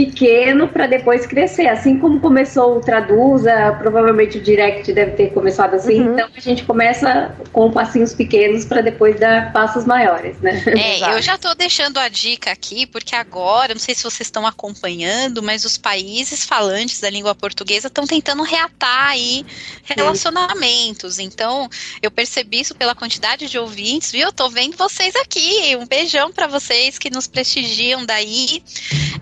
[0.04, 1.66] pequeno para depois crescer.
[1.66, 6.00] Assim como começou o Traduza, provavelmente o Direct deve ter começado assim.
[6.00, 6.14] Uhum.
[6.14, 10.62] Então a gente começa com passinhos pequenos para depois dar passos maiores, né?
[10.66, 14.46] É, eu já estou deixando a dica aqui, porque agora, não sei se vocês estão
[14.46, 19.44] acompanhando, mas os países falantes da língua portuguesa estão tentando reatar aí
[19.84, 21.16] relacionamentos.
[21.16, 21.24] Sim.
[21.24, 21.68] Então,
[22.00, 24.28] eu percebi isso pela quantidade de ouvintes, viu?
[24.28, 25.76] Eu tô vendo vocês aqui.
[25.76, 28.62] Um beijão para vocês que nos prestigiam daí.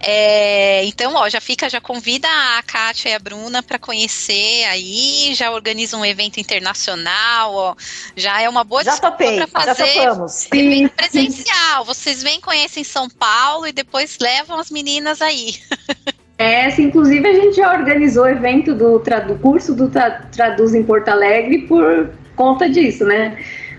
[0.01, 4.65] É, é, então, ó, já fica, já convida a Kátia e a Bruna para conhecer
[4.65, 7.75] aí, já organiza um evento internacional, ó,
[8.15, 10.47] já é uma boa já topei, para fazer já topamos.
[10.53, 11.87] evento presencial.
[11.87, 15.55] Vocês vêm, conhecem São Paulo e depois levam as meninas aí.
[16.41, 21.09] É, inclusive a gente já organizou o evento do, do curso do Traduz em Porto
[21.09, 23.37] Alegre por conta disso, né?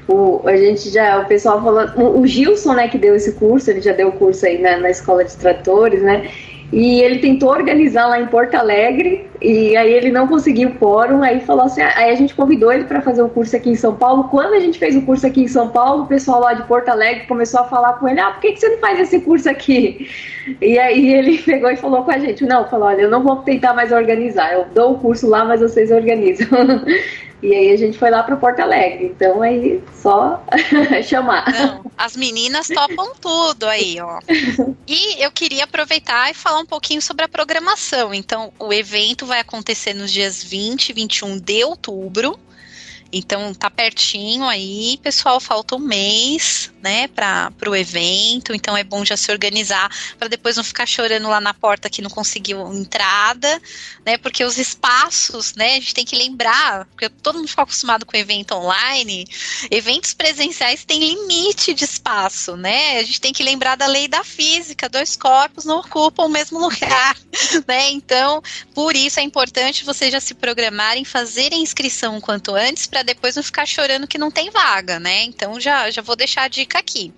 [0.09, 3.71] O, a gente já, o pessoal falou, o, o Gilson, né, que deu esse curso,
[3.71, 6.29] ele já deu o curso aí na, na escola de tratores, né?
[6.71, 11.23] E ele tentou organizar lá em Porto Alegre, e aí ele não conseguiu o quórum,
[11.23, 13.95] aí falou assim, aí a gente convidou ele para fazer o curso aqui em São
[13.95, 14.25] Paulo.
[14.25, 16.89] Quando a gente fez o curso aqui em São Paulo, o pessoal lá de Porto
[16.89, 19.49] Alegre começou a falar com ele, ah, por que, que você não faz esse curso
[19.49, 20.07] aqui?
[20.61, 23.35] E aí ele pegou e falou com a gente, não, falou, olha, eu não vou
[23.37, 26.47] tentar mais organizar, eu dou o curso lá, mas vocês organizam.
[27.41, 29.05] E aí a gente foi lá para Porto Alegre.
[29.05, 30.43] Então aí só
[31.03, 31.51] chamar.
[31.51, 34.19] Não, as meninas topam tudo aí, ó.
[34.87, 38.13] E eu queria aproveitar e falar um pouquinho sobre a programação.
[38.13, 42.39] Então, o evento vai acontecer nos dias 20 e 21 de outubro.
[43.11, 49.03] Então tá pertinho aí, pessoal, falta um mês, né, para o evento, então é bom
[49.03, 53.61] já se organizar para depois não ficar chorando lá na porta que não conseguiu entrada,
[54.05, 58.05] né, porque os espaços, né, a gente tem que lembrar, porque todo mundo fica acostumado
[58.05, 59.27] com evento online,
[59.69, 64.23] eventos presenciais têm limite de espaço, né, a gente tem que lembrar da lei da
[64.23, 67.17] física, dois corpos não ocupam o mesmo lugar,
[67.67, 68.41] né, então
[68.73, 73.43] por isso é importante vocês já se programarem, fazerem inscrição quanto antes para depois não
[73.43, 77.11] ficar chorando que não tem vaga, né, então já, já vou deixar a dica aqui.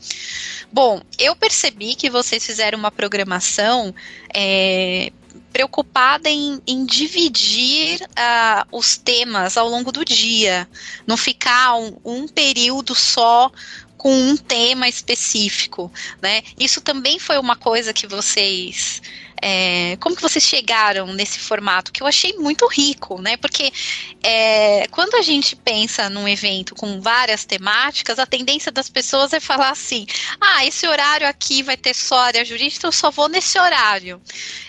[0.72, 3.94] Bom, eu percebi que vocês fizeram uma programação
[4.34, 5.12] é,
[5.52, 10.68] preocupada em, em dividir uh, os temas ao longo do dia,
[11.06, 13.52] não ficar um, um período só
[13.98, 16.42] com um tema específico, né?
[16.58, 19.00] Isso também foi uma coisa que vocês
[19.42, 21.92] é, como que vocês chegaram nesse formato?
[21.92, 23.38] Que eu achei muito rico, né?
[23.38, 23.74] Porque
[24.22, 29.40] é, quando a gente pensa num evento com várias temáticas, a tendência das pessoas é
[29.40, 30.06] falar assim:
[30.40, 34.22] ah, esse horário aqui vai ter só área jurídica, eu só vou nesse horário.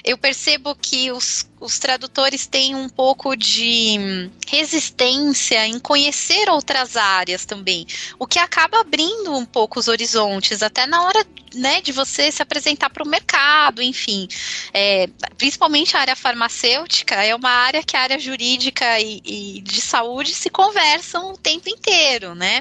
[0.03, 7.45] Eu percebo que os os tradutores têm um pouco de resistência em conhecer outras áreas
[7.45, 7.87] também,
[8.19, 12.43] o que acaba abrindo um pouco os horizontes, até na hora né, de você se
[12.43, 14.27] apresentar para o mercado, enfim.
[14.73, 19.81] É, principalmente a área farmacêutica é uma área que a área jurídica e, e de
[19.81, 22.61] saúde se conversam o tempo inteiro, né?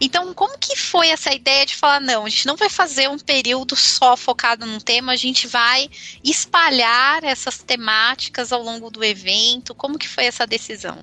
[0.00, 3.18] Então, como que foi essa ideia de falar, não, a gente não vai fazer um
[3.18, 5.90] período só focado num tema, a gente vai
[6.24, 9.74] espalhar essas temáticas ao longo do evento?
[9.74, 10.98] Como que foi essa decisão?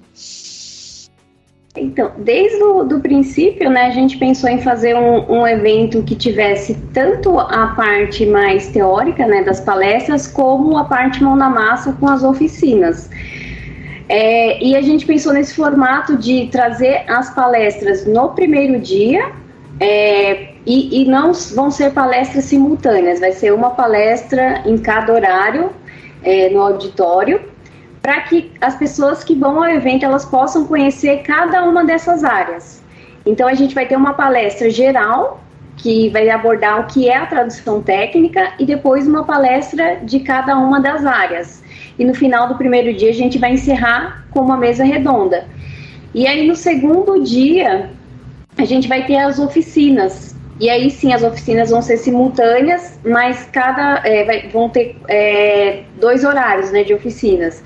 [1.78, 6.16] Então, desde o do princípio, né, a gente pensou em fazer um, um, evento que
[6.16, 11.94] tivesse tanto a parte mais teórica, né, das palestras, como a parte mão na massa
[11.94, 13.10] com as oficinas.
[14.10, 19.32] É, e a gente pensou nesse formato de trazer as palestras no primeiro dia,
[19.80, 25.72] é, e, e não vão ser palestras simultâneas, vai ser uma palestra em cada horário
[26.24, 27.42] é, no auditório,
[28.02, 32.84] para que as pessoas que vão ao evento elas possam conhecer cada uma dessas áreas.
[33.26, 35.42] Então a gente vai ter uma palestra geral
[35.78, 40.58] que vai abordar o que é a tradução técnica e depois uma palestra de cada
[40.58, 41.64] uma das áreas.
[41.98, 45.48] E no final do primeiro dia a gente vai encerrar com uma mesa redonda.
[46.14, 47.90] E aí no segundo dia
[48.58, 50.29] a gente vai ter as oficinas.
[50.60, 55.84] E aí sim as oficinas vão ser simultâneas, mas cada é, vai, vão ter é,
[56.00, 57.64] dois horários né, de oficinas.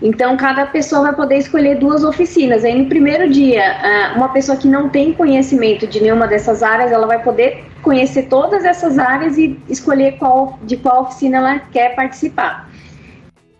[0.00, 2.64] Então, cada pessoa vai poder escolher duas oficinas.
[2.64, 7.06] Aí, no primeiro dia, uma pessoa que não tem conhecimento de nenhuma dessas áreas, ela
[7.06, 12.70] vai poder conhecer todas essas áreas e escolher qual, de qual oficina ela quer participar.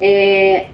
[0.01, 0.67] É,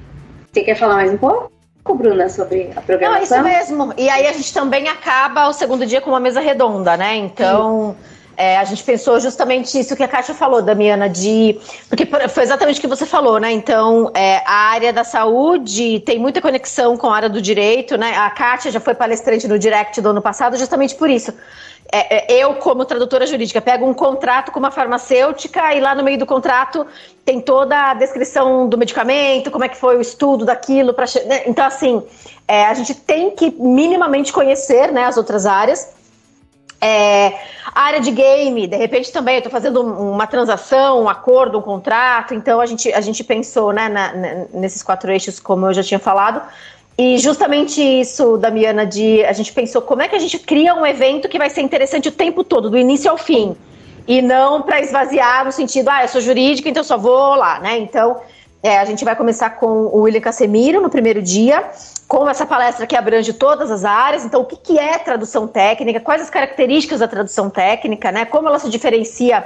[0.53, 1.54] você quer falar mais um pouco?
[1.93, 3.43] Bruna, sobre a programação?
[3.43, 3.95] Não, isso mesmo.
[3.99, 7.17] E aí a gente também acaba o segundo dia com uma mesa redonda, né?
[7.17, 7.95] Então,
[8.37, 11.59] é, a gente pensou justamente isso que a Kátia falou, Damiana, de.
[11.89, 13.53] Porque foi exatamente o que você falou, né?
[13.53, 18.17] Então, é, a área da saúde tem muita conexão com a área do direito, né?
[18.17, 21.35] A Kátia já foi palestrante no Direct do ano passado, justamente por isso.
[21.97, 26.03] É, é, eu, como tradutora jurídica, pego um contrato com uma farmacêutica e lá no
[26.03, 26.85] meio do contrato
[27.25, 30.93] tem toda a descrição do medicamento, como é que foi o estudo daquilo.
[30.93, 31.45] Pra, né?
[31.47, 32.03] Então, assim,
[32.49, 35.95] é, a gente tem que minimamente conhecer né, as outras áreas.
[36.81, 37.33] É,
[37.73, 42.35] área de game, de repente também, eu estou fazendo uma transação, um acordo, um contrato,
[42.35, 44.13] então a gente, a gente pensou né, na,
[44.53, 46.43] nesses quatro eixos, como eu já tinha falado,
[46.97, 50.87] e justamente isso, Damiana, de a gente pensou como é que a gente cria um
[50.87, 53.57] evento que vai ser interessante o tempo todo, do início ao fim.
[54.07, 57.79] E não para esvaziar no sentido, ah, eu sou jurídica, então só vou lá, né?
[57.79, 58.21] Então,
[58.63, 61.69] é, a gente vai começar com o William Casemiro no primeiro dia,
[62.07, 64.25] com essa palestra que abrange todas as áreas.
[64.25, 66.01] Então, o que, que é tradução técnica?
[66.01, 68.25] Quais as características da tradução técnica, né?
[68.25, 69.45] Como ela se diferencia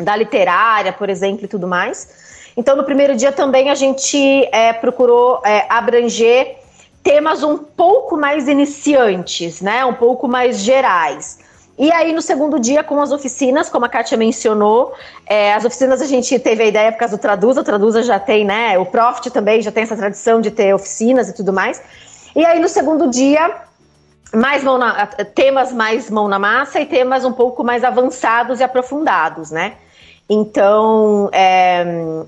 [0.00, 2.45] da literária, por exemplo, e tudo mais.
[2.56, 6.56] Então, no primeiro dia também a gente é, procurou é, abranger
[7.02, 9.84] temas um pouco mais iniciantes, né?
[9.84, 11.38] Um pouco mais gerais.
[11.78, 14.94] E aí, no segundo dia, com as oficinas, como a Kátia mencionou,
[15.26, 18.18] é, as oficinas a gente teve a ideia por causa do Traduza, o Traduza já
[18.18, 18.78] tem, né?
[18.78, 21.82] O Profit também já tem essa tradição de ter oficinas e tudo mais.
[22.34, 23.54] E aí, no segundo dia,
[24.34, 29.50] mais na, temas mais mão na massa e temas um pouco mais avançados e aprofundados,
[29.50, 29.74] né?
[30.28, 31.84] Então, é,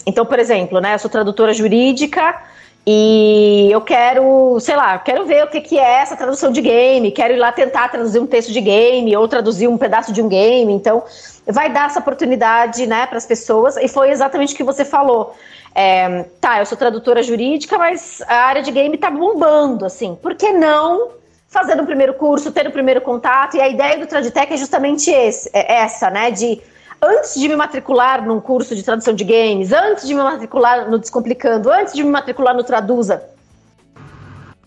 [0.07, 2.41] então, por exemplo, né, eu sou tradutora jurídica
[2.87, 7.11] e eu quero, sei lá, quero ver o que, que é essa tradução de game,
[7.11, 10.29] quero ir lá tentar traduzir um texto de game ou traduzir um pedaço de um
[10.29, 10.73] game.
[10.73, 11.03] Então,
[11.47, 13.77] vai dar essa oportunidade, né, para as pessoas.
[13.77, 15.35] E foi exatamente o que você falou.
[15.75, 20.15] É, tá, eu sou tradutora jurídica, mas a área de game tá bombando, assim.
[20.15, 21.11] Por que não
[21.49, 23.57] fazer um primeiro curso, ter o um primeiro contato?
[23.57, 26.61] E a ideia do Traditec é justamente esse, é essa, né, de
[27.01, 30.99] antes de me matricular num curso de tradução de games, antes de me matricular no
[30.99, 33.23] Descomplicando, antes de me matricular no Traduza,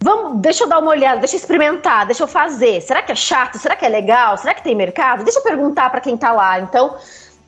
[0.04, 2.82] Vamos, deixa eu dar uma olhada, deixa eu experimentar, deixa eu fazer.
[2.82, 3.60] Será que é chato?
[3.60, 4.36] Será que é legal?
[4.36, 5.24] Será que tem mercado?
[5.24, 6.60] Deixa eu perguntar para quem está lá.
[6.60, 6.96] Então,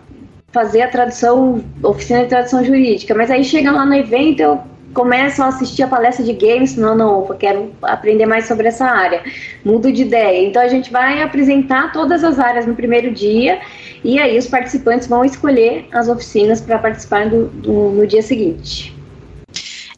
[0.53, 5.45] fazer a tradução, oficina de tradução jurídica, mas aí chega lá no evento, eu começam
[5.45, 9.23] a assistir a palestra de games, não, não, eu quero aprender mais sobre essa área,
[9.63, 10.47] mudo de ideia.
[10.47, 13.59] Então a gente vai apresentar todas as áreas no primeiro dia
[14.03, 18.93] e aí os participantes vão escolher as oficinas para participar do, do, no dia seguinte.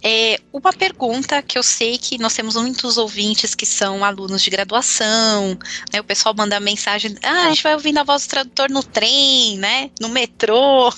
[0.08, 4.52] É, uma pergunta que eu sei que nós temos muitos ouvintes que são alunos de
[4.52, 5.58] graduação,
[5.92, 6.00] né?
[6.00, 9.58] O pessoal manda mensagem, ah, a gente vai ouvindo a voz do tradutor no trem,
[9.58, 9.90] né?
[10.00, 10.94] No metrô.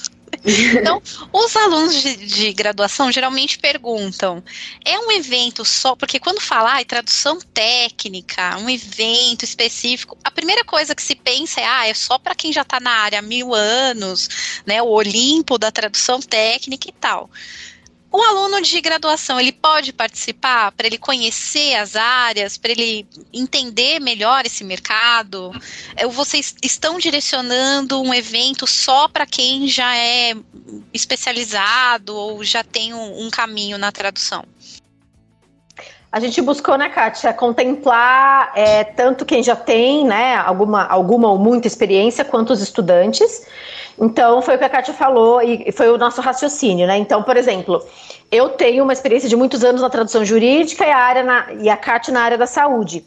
[0.48, 1.02] Então,
[1.34, 4.42] os alunos de, de, graduação geralmente perguntam:
[4.86, 5.96] é um evento só?
[5.96, 11.60] Porque quando falar ah, tradução técnica, um evento específico, a primeira coisa que se pensa
[11.60, 14.30] é: ah, é só para quem já está na área há mil anos,
[14.66, 14.82] né?
[14.82, 17.30] O Olimpo da tradução técnica e tal.
[18.10, 24.00] O aluno de graduação, ele pode participar para ele conhecer as áreas, para ele entender
[24.00, 25.52] melhor esse mercado?
[25.96, 30.34] É, vocês estão direcionando um evento só para quem já é
[30.94, 34.46] especializado ou já tem um, um caminho na tradução?
[36.12, 41.38] A gente buscou, né, Kátia, contemplar é, tanto quem já tem, né, alguma, alguma ou
[41.38, 43.46] muita experiência, quanto os estudantes.
[44.00, 46.98] Então, foi o que a Kátia falou e foi o nosso raciocínio, né?
[46.98, 47.84] Então, por exemplo,
[48.32, 51.70] eu tenho uma experiência de muitos anos na tradução jurídica e a, área na, e
[51.70, 53.04] a Kátia na área da saúde.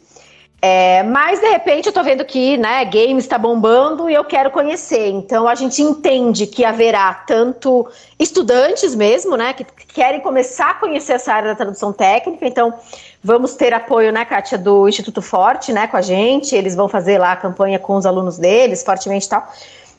[0.63, 4.51] É, mas, de repente, eu tô vendo que né, games está bombando e eu quero
[4.51, 5.09] conhecer.
[5.09, 7.87] Então, a gente entende que haverá tanto
[8.19, 12.45] estudantes mesmo, né, que querem começar a conhecer essa área da tradução técnica.
[12.45, 12.75] Então,
[13.23, 16.55] vamos ter apoio, né, Kátia, do Instituto Forte, né, com a gente.
[16.55, 19.51] Eles vão fazer lá a campanha com os alunos deles, fortemente e tal.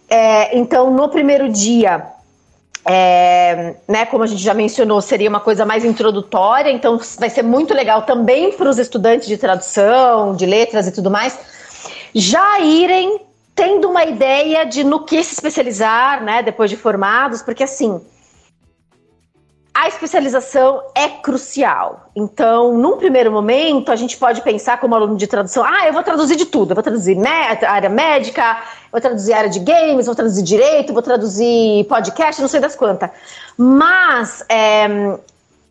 [0.08, 2.06] É, então, no primeiro dia,
[2.84, 7.42] é, né, como a gente já mencionou, seria uma coisa mais introdutória, então vai ser
[7.42, 11.38] muito legal também para os estudantes de tradução, de letras e tudo mais,
[12.14, 13.20] já irem
[13.54, 18.00] tendo uma ideia de no que se especializar, né, depois de formados, porque assim,
[19.74, 22.10] a especialização é crucial.
[22.14, 26.02] Então, num primeiro momento, a gente pode pensar como aluno de tradução: ah, eu vou
[26.02, 26.72] traduzir de tudo.
[26.72, 27.16] Eu vou traduzir
[27.66, 28.62] área médica,
[28.92, 33.08] vou traduzir área de games, vou traduzir direito, vou traduzir podcast, não sei das quantas.
[33.56, 35.18] Mas é,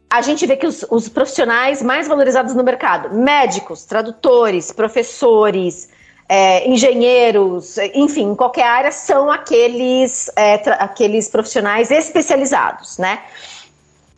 [0.09, 5.89] a gente vê que os, os profissionais mais valorizados no mercado médicos, tradutores, professores.
[6.33, 13.19] É, engenheiros, enfim, em qualquer área, são aqueles, é, aqueles profissionais especializados, né?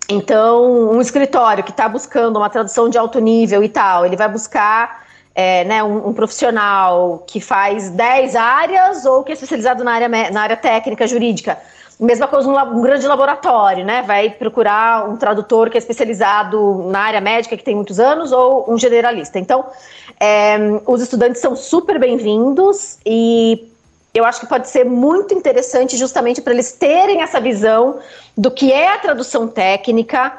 [0.07, 4.29] Então, um escritório que está buscando uma tradução de alto nível e tal, ele vai
[4.29, 5.02] buscar
[5.35, 10.07] é, né, um, um, profissional que faz 10 áreas ou que é especializado na área,
[10.31, 11.57] na área técnica, jurídica.
[11.99, 14.01] Mesma coisa um, um, grande laboratório, né?
[14.01, 18.71] Vai procurar um tradutor que é especializado na área médica, que tem muitos anos, ou
[18.71, 19.39] um generalista.
[19.39, 19.65] Então,
[20.19, 23.71] é, os estudantes são super bem-vindos e
[24.13, 27.99] eu acho que pode ser muito interessante justamente para eles terem essa visão
[28.37, 30.33] do que é a tradução técnica,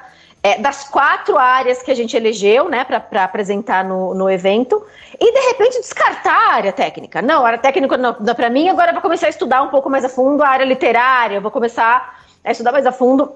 [0.44, 4.84] é, das quatro áreas que a gente elegeu, né, para apresentar no, no evento,
[5.18, 7.22] e de repente descartar a área técnica.
[7.22, 9.70] Não, a área técnica não dá para mim, agora eu vou começar a estudar um
[9.70, 13.32] pouco mais a fundo a área literária, eu vou começar a estudar mais a fundo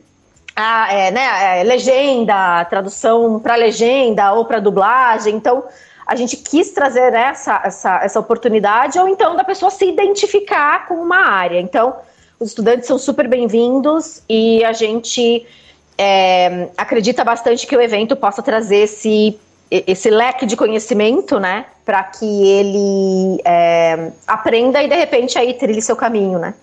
[0.56, 5.34] a é, né, a legenda, a tradução para legenda ou para dublagem.
[5.34, 5.62] Então,
[6.06, 10.94] a gente quis trazer essa, essa, essa oportunidade, ou então da pessoa se identificar com
[10.94, 11.60] uma área.
[11.60, 11.96] Então,
[12.40, 15.46] os estudantes são super bem-vindos e a gente
[15.98, 19.38] é, acredita bastante que o evento possa trazer esse,
[19.70, 25.82] esse leque de conhecimento, né, para que ele é, aprenda e de repente aí trilhe
[25.82, 26.54] seu caminho, né.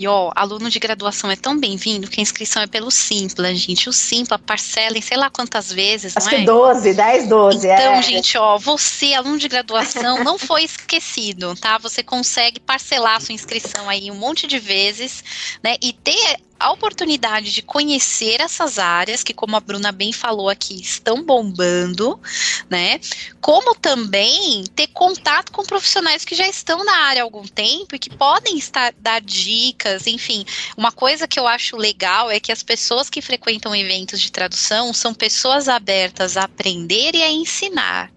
[0.00, 3.86] E ó, aluno de graduação é tão bem-vindo que a inscrição é pelo Simpla, gente.
[3.86, 6.44] O Simpla parcela em sei lá quantas vezes, Acho não que é?
[6.46, 7.58] 12, 10, 12.
[7.66, 8.02] Então, é.
[8.02, 11.76] gente, ó, você, aluno de graduação, não foi esquecido, tá?
[11.76, 15.22] Você consegue parcelar a sua inscrição aí um monte de vezes,
[15.62, 15.76] né?
[15.82, 20.78] E ter a oportunidade de conhecer essas áreas que, como a Bruna bem falou aqui,
[20.78, 22.20] estão bombando,
[22.68, 23.00] né?
[23.40, 27.98] Como também ter contato com profissionais que já estão na área há algum tempo e
[27.98, 30.44] que podem estar dar dicas, enfim.
[30.76, 34.92] Uma coisa que eu acho legal é que as pessoas que frequentam eventos de tradução
[34.92, 38.12] são pessoas abertas a aprender e a ensinar.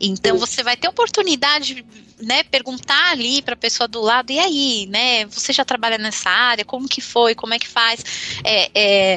[0.00, 1.84] Então você vai ter oportunidade
[2.22, 6.30] né, perguntar ali para a pessoa do lado, e aí, né, você já trabalha nessa
[6.30, 8.04] área, como que foi, como é que faz,
[8.44, 8.70] é,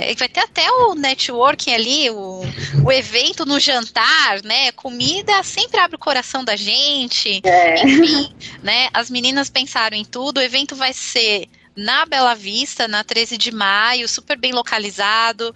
[0.10, 2.42] é, vai ter até o networking ali, o,
[2.84, 7.84] o evento no jantar, né, comida sempre abre o coração da gente, é.
[7.84, 13.04] enfim, né, as meninas pensaram em tudo, o evento vai ser na Bela Vista, na
[13.04, 15.54] 13 de maio, super bem localizado.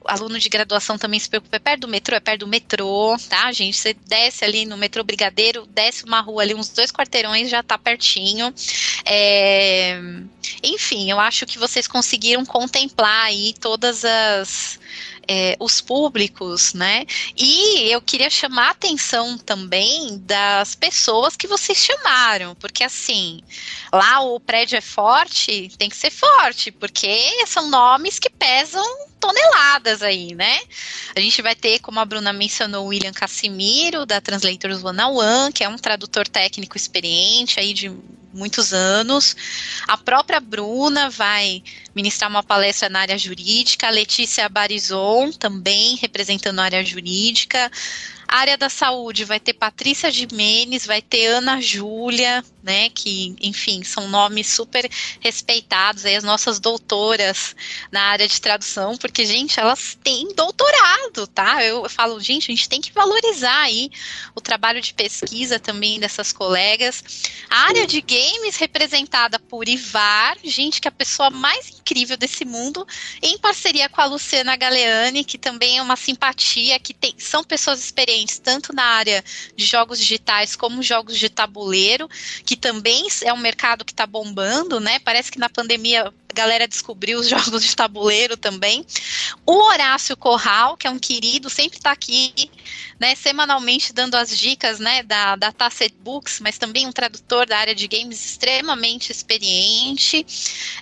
[0.00, 3.16] O aluno de graduação também se preocupa, é perto do metrô, é perto do metrô,
[3.28, 3.76] tá, gente?
[3.76, 7.78] Você desce ali no metrô Brigadeiro, desce uma rua ali, uns dois quarteirões, já tá
[7.78, 8.52] pertinho.
[9.04, 10.00] É...
[10.62, 14.78] Enfim, eu acho que vocês conseguiram contemplar aí todas as
[15.32, 17.06] é, os públicos, né?
[17.36, 23.40] E eu queria chamar a atenção também das pessoas que vocês chamaram, porque assim,
[23.92, 28.84] lá o prédio é forte, tem que ser forte, porque são nomes que pesam
[29.20, 30.58] toneladas aí, né?
[31.14, 35.52] A gente vai ter, como a Bruna mencionou, o William Cassimiro, da Translators One One,
[35.52, 37.88] que é um tradutor técnico experiente aí de
[38.32, 39.36] muitos anos.
[39.86, 41.62] A própria Bruna vai
[41.94, 47.70] ministrar uma palestra na área jurídica, a Letícia Barizon também representando a área jurídica.
[48.28, 52.90] A área da saúde vai ter Patrícia Jimenez, vai ter Ana Júlia, né?
[52.90, 54.90] Que, enfim, são nomes super
[55.20, 57.54] respeitados aí, as nossas doutoras
[57.90, 61.64] na área de tradução, porque, gente, elas têm doutorado, tá?
[61.64, 63.90] Eu, eu falo, gente, a gente tem que valorizar aí
[64.34, 67.02] o trabalho de pesquisa também dessas colegas.
[67.48, 72.44] A área de games representada por Ivar, gente, que é a pessoa mais incrível desse
[72.44, 72.86] mundo,
[73.22, 77.80] em parceria com a Luciana Galeani, que também é uma simpatia, que tem, são pessoas
[77.80, 79.24] experientes tanto na área
[79.56, 82.08] de jogos digitais como jogos de tabuleiro,
[82.50, 84.98] que também é um mercado que está bombando, né?
[84.98, 88.84] Parece que na pandemia a galera descobriu os jogos de tabuleiro também.
[89.46, 92.50] O Horácio Corral, que é um querido, sempre está aqui,
[92.98, 97.56] né, semanalmente dando as dicas, né, da, da Tacet Books, mas também um tradutor da
[97.56, 100.26] área de games extremamente experiente.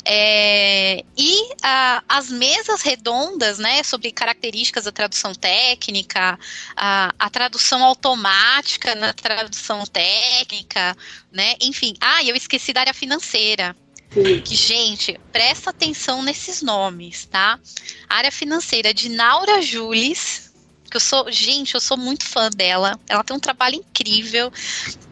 [0.07, 6.39] É, e a, as mesas redondas, né, sobre características da tradução técnica,
[6.75, 10.97] a, a tradução automática na tradução técnica,
[11.39, 11.95] né, enfim.
[12.01, 13.77] Ah, eu esqueci da área financeira.
[14.11, 17.61] Que, gente, presta atenção nesses nomes, tá?
[18.09, 20.51] Área financeira de Naura Jules,
[20.91, 22.99] que eu sou, gente, eu sou muito fã dela.
[23.09, 24.51] Ela tem um trabalho incrível,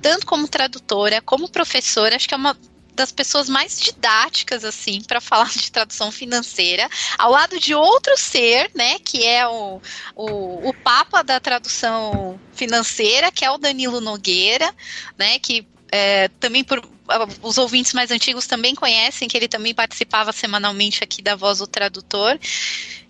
[0.03, 2.16] tanto como tradutora, como professora.
[2.16, 2.59] Acho que é uma
[2.93, 8.70] das pessoas mais didáticas assim para falar de tradução financeira, ao lado de outro ser,
[8.74, 9.81] né, que é o,
[10.16, 14.74] o, o papa da tradução financeira, que é o Danilo Nogueira,
[15.18, 16.80] né, que é, também por
[17.43, 21.66] os ouvintes mais antigos também conhecem que ele também participava semanalmente aqui da Voz do
[21.66, 22.39] Tradutor.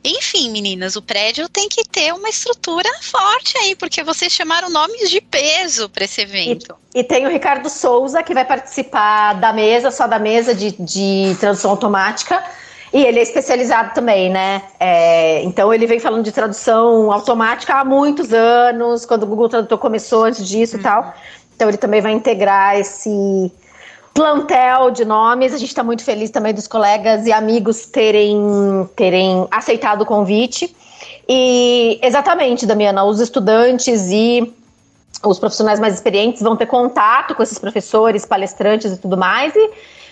[0.05, 5.11] Enfim, meninas, o prédio tem que ter uma estrutura forte aí, porque vocês chamaram nomes
[5.11, 6.77] de peso para esse evento.
[6.95, 10.73] E, e, tem o Ricardo Souza, que vai participar da mesa, só da mesa de,
[10.79, 12.45] de tradução automática.
[12.93, 14.63] E ele é especializado também, né?
[14.79, 19.79] É, então ele vem falando de tradução automática há muitos anos, quando o Google Tradutor
[19.79, 20.81] começou antes disso uhum.
[20.81, 21.15] e tal.
[21.57, 23.51] Então ele também vai integrar esse
[24.13, 25.55] plantel de nomes.
[25.55, 30.77] A gente está muito feliz também dos colegas e amigos terem, terem aceitado o convite.
[31.27, 34.55] E exatamente, Damiana, os estudantes e
[35.25, 39.55] os profissionais mais experientes vão ter contato com esses professores, palestrantes e tudo mais.
[39.57, 39.71] E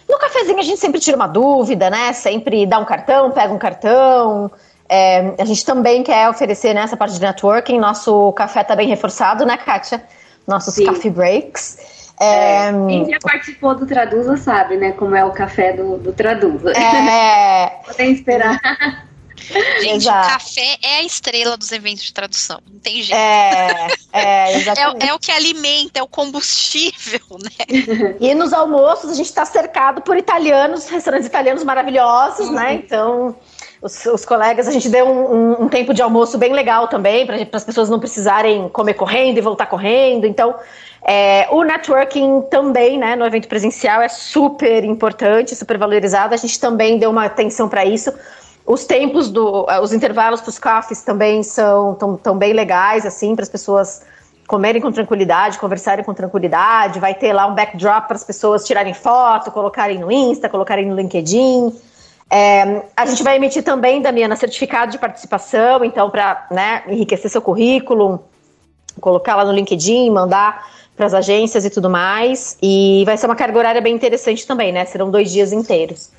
[0.08, 2.12] no cafezinho a gente sempre tira uma dúvida, né?
[2.14, 4.50] Sempre dá um cartão, pega um cartão.
[4.88, 7.78] É, a gente também quer oferecer nessa né, parte de networking.
[7.78, 10.02] Nosso café está bem reforçado, né, Kátia?
[10.46, 10.86] Nossos Sim.
[10.86, 11.78] coffee breaks.
[12.20, 14.92] É, quem já participou do Traduza sabe, né?
[14.92, 16.70] Como é o café do, do Traduza.
[16.70, 17.80] É.
[17.86, 18.60] Podem esperar.
[19.80, 20.28] Gente, Exato.
[20.28, 22.60] café é a estrela dos eventos de tradução.
[22.70, 23.14] Não tem jeito.
[23.14, 28.16] É, é, é, é, o que alimenta, é o combustível, né?
[28.20, 32.52] E nos almoços a gente está cercado por italianos, restaurantes italianos maravilhosos, né?
[32.52, 32.54] uhum.
[32.54, 32.74] né?
[32.74, 33.36] Então
[33.84, 37.26] os, os, colegas, a gente deu um, um, um, tempo de almoço bem legal também,
[37.26, 40.26] para as pessoas não precisarem comer correndo e voltar correndo.
[40.26, 40.54] Então,
[41.06, 46.32] é, o networking também, né, no evento presencial é super importante, super valorizado.
[46.32, 48.10] A gente também deu uma atenção para isso.
[48.66, 53.36] Os tempos do, os intervalos para os cafés também são tão, tão bem legais, assim,
[53.36, 54.00] para as pessoas
[54.48, 56.98] comerem com tranquilidade, conversarem com tranquilidade.
[56.98, 60.96] Vai ter lá um backdrop para as pessoas tirarem foto, colocarem no Insta, colocarem no
[60.96, 61.70] LinkedIn.
[62.30, 67.42] É, a gente vai emitir também, Damiana, certificado de participação, então, para né, enriquecer seu
[67.42, 68.24] currículo,
[69.00, 70.66] colocar lá no LinkedIn, mandar
[70.96, 72.56] para as agências e tudo mais.
[72.62, 74.84] E vai ser uma carga horária bem interessante também, né?
[74.84, 76.10] Serão dois dias inteiros.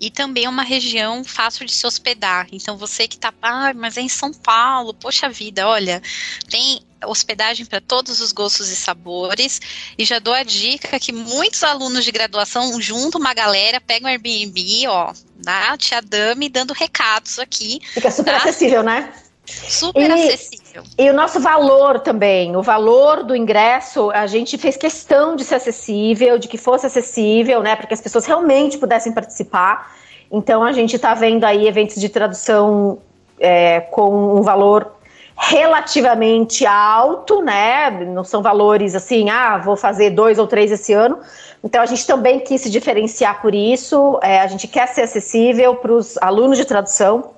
[0.00, 2.46] E também uma região fácil de se hospedar.
[2.50, 6.00] Então, você que está, ah, mas é em São Paulo, poxa vida, olha,
[6.48, 9.60] tem hospedagem para todos os gostos e sabores.
[9.98, 14.12] E já dou a dica que muitos alunos de graduação juntam uma galera, pegam o
[14.12, 17.80] Airbnb, ó, da tia Dami dando recados aqui.
[17.94, 18.38] Fica super tá?
[18.38, 19.12] acessível, né?
[19.46, 20.84] Super e, acessível.
[20.96, 25.56] E o nosso valor também, o valor do ingresso, a gente fez questão de ser
[25.56, 29.96] acessível, de que fosse acessível, né, para que as pessoas realmente pudessem participar.
[30.30, 32.98] Então a gente está vendo aí eventos de tradução
[33.38, 34.94] é, com um valor
[35.42, 37.90] relativamente alto, né?
[37.90, 41.18] Não são valores assim, ah, vou fazer dois ou três esse ano.
[41.64, 44.20] Então a gente também quis se diferenciar por isso.
[44.22, 47.30] É, a gente quer ser acessível para os alunos de tradução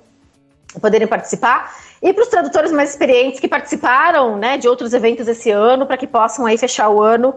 [0.81, 5.49] poderem participar e para os tradutores mais experientes que participaram, né, de outros eventos esse
[5.49, 7.33] ano, para que possam aí fechar o ano.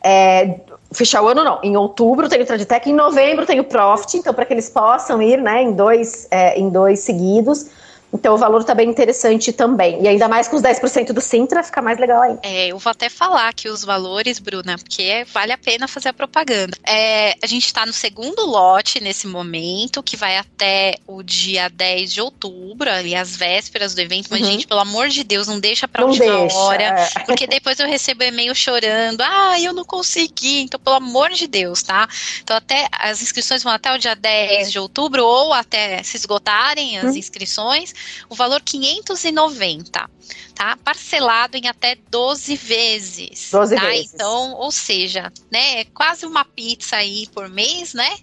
[0.00, 0.60] É,
[0.92, 4.32] fechar o ano não, em outubro tem o Traditec, em novembro tem o Profit, então
[4.32, 7.66] para que eles possam ir, né, em dois, é, em dois seguidos.
[8.14, 10.00] Então o valor está bem interessante também.
[10.00, 12.40] E ainda mais com os 10% do Sintra, fica mais legal ainda.
[12.44, 16.12] É, eu vou até falar aqui os valores, Bruna, porque vale a pena fazer a
[16.12, 16.76] propaganda.
[16.86, 22.12] É, a gente está no segundo lote nesse momento, que vai até o dia 10
[22.12, 24.28] de outubro, ali as vésperas do evento.
[24.30, 24.46] Mas, uhum.
[24.46, 26.84] gente, pelo amor de Deus, não deixa pra última deixa, hora.
[26.84, 27.08] É.
[27.26, 29.22] Porque depois eu recebo e-mail chorando.
[29.22, 30.60] Ah, eu não consegui.
[30.60, 32.08] Então, pelo amor de Deus, tá?
[32.40, 36.96] Então, até as inscrições vão até o dia 10 de outubro, ou até se esgotarem
[36.98, 37.16] as uhum.
[37.16, 37.92] inscrições
[38.28, 40.10] o valor 590,
[40.54, 40.76] tá?
[40.82, 43.50] Parcelado em até 12 vezes.
[43.50, 43.80] 12 tá?
[43.86, 44.14] vezes.
[44.14, 48.16] Então, ou seja, né, é quase uma pizza aí por mês, né?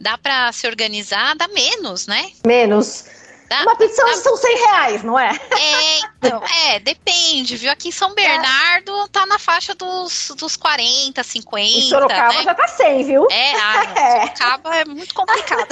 [0.00, 2.30] Dá para se organizar, dá menos, né?
[2.44, 3.04] Menos.
[3.48, 4.14] Dá, uma pizza dá...
[4.14, 5.30] são 100 reais, não é?
[5.30, 7.70] É, então, é, depende, viu?
[7.70, 9.08] Aqui em São Bernardo é.
[9.08, 11.60] tá na faixa dos, dos 40, 50.
[11.60, 12.42] Em Sorocaba né?
[12.42, 13.26] já tá 100, viu?
[13.30, 14.20] É, ah, é.
[14.20, 15.68] Sorocaba é muito complicado.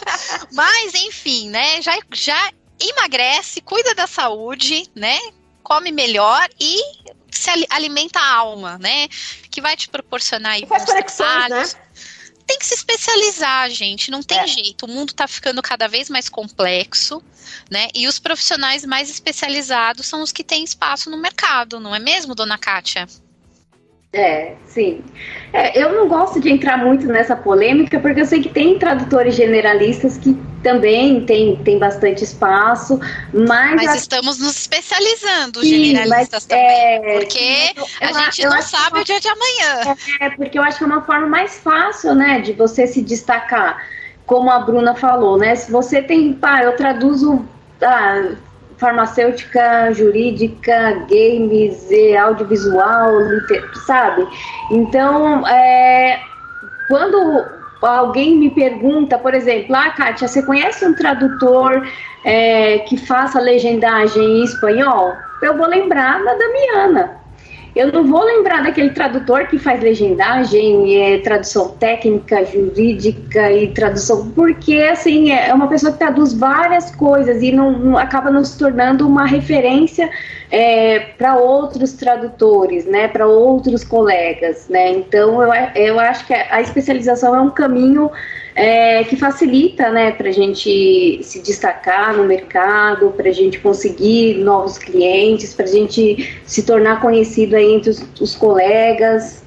[0.52, 1.82] Mas, enfim, né?
[1.82, 5.18] Já, já emagrece, cuida da saúde, né?
[5.62, 6.80] Come melhor e
[7.30, 9.08] se alimenta a alma, né?
[9.50, 11.74] Que vai te proporcionar aí bons trabalhos.
[11.74, 11.80] Né?
[12.46, 14.10] Tem que se especializar, gente.
[14.10, 14.46] Não tem é.
[14.46, 14.86] jeito.
[14.86, 17.22] O mundo está ficando cada vez mais complexo,
[17.68, 17.88] né?
[17.94, 22.34] E os profissionais mais especializados são os que têm espaço no mercado, não é mesmo,
[22.34, 23.06] dona Kátia?
[24.12, 25.02] É, sim.
[25.52, 29.34] É, eu não gosto de entrar muito nessa polêmica, porque eu sei que tem tradutores
[29.34, 32.98] generalistas que também tem, tem bastante espaço,
[33.32, 33.76] mas.
[33.76, 33.96] Mas a...
[33.96, 36.64] estamos nos especializando, sim, generalistas também.
[36.64, 39.96] É, porque eu, a gente não sabe o dia de amanhã.
[40.20, 43.86] É, porque eu acho que é uma forma mais fácil, né, de você se destacar.
[44.24, 45.54] Como a Bruna falou, né?
[45.54, 47.46] Se você tem, pá, eu traduzo.
[47.80, 48.32] Ah,
[48.78, 51.88] farmacêutica, jurídica, games,
[52.20, 53.10] audiovisual,
[53.86, 54.26] sabe?
[54.70, 56.20] Então, é,
[56.88, 57.44] quando
[57.82, 61.86] alguém me pergunta, por exemplo, ah, Kátia, você conhece um tradutor
[62.24, 65.14] é, que faça legendagem em espanhol?
[65.42, 67.25] Eu vou lembrar da Damiana.
[67.76, 74.30] Eu não vou lembrar daquele tradutor que faz legendagem, é, tradução técnica, jurídica e tradução,
[74.30, 78.58] porque assim é uma pessoa que traduz várias coisas e não, não acaba não se
[78.58, 80.08] tornando uma referência
[80.50, 84.92] é, para outros tradutores, né, para outros colegas, né.
[84.92, 88.10] Então eu, eu acho que a especialização é um caminho
[88.56, 94.38] é, que facilita né, para a gente se destacar no mercado, para a gente conseguir
[94.38, 99.44] novos clientes, para a gente se tornar conhecido aí entre os, os colegas.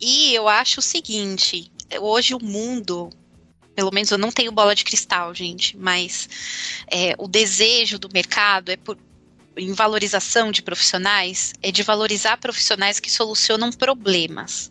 [0.00, 3.10] E eu acho o seguinte, hoje o mundo
[3.74, 6.28] pelo menos eu não tenho bola de cristal, gente, mas
[6.90, 8.98] é, o desejo do mercado é por
[9.56, 14.70] em valorização de profissionais é de valorizar profissionais que solucionam problemas.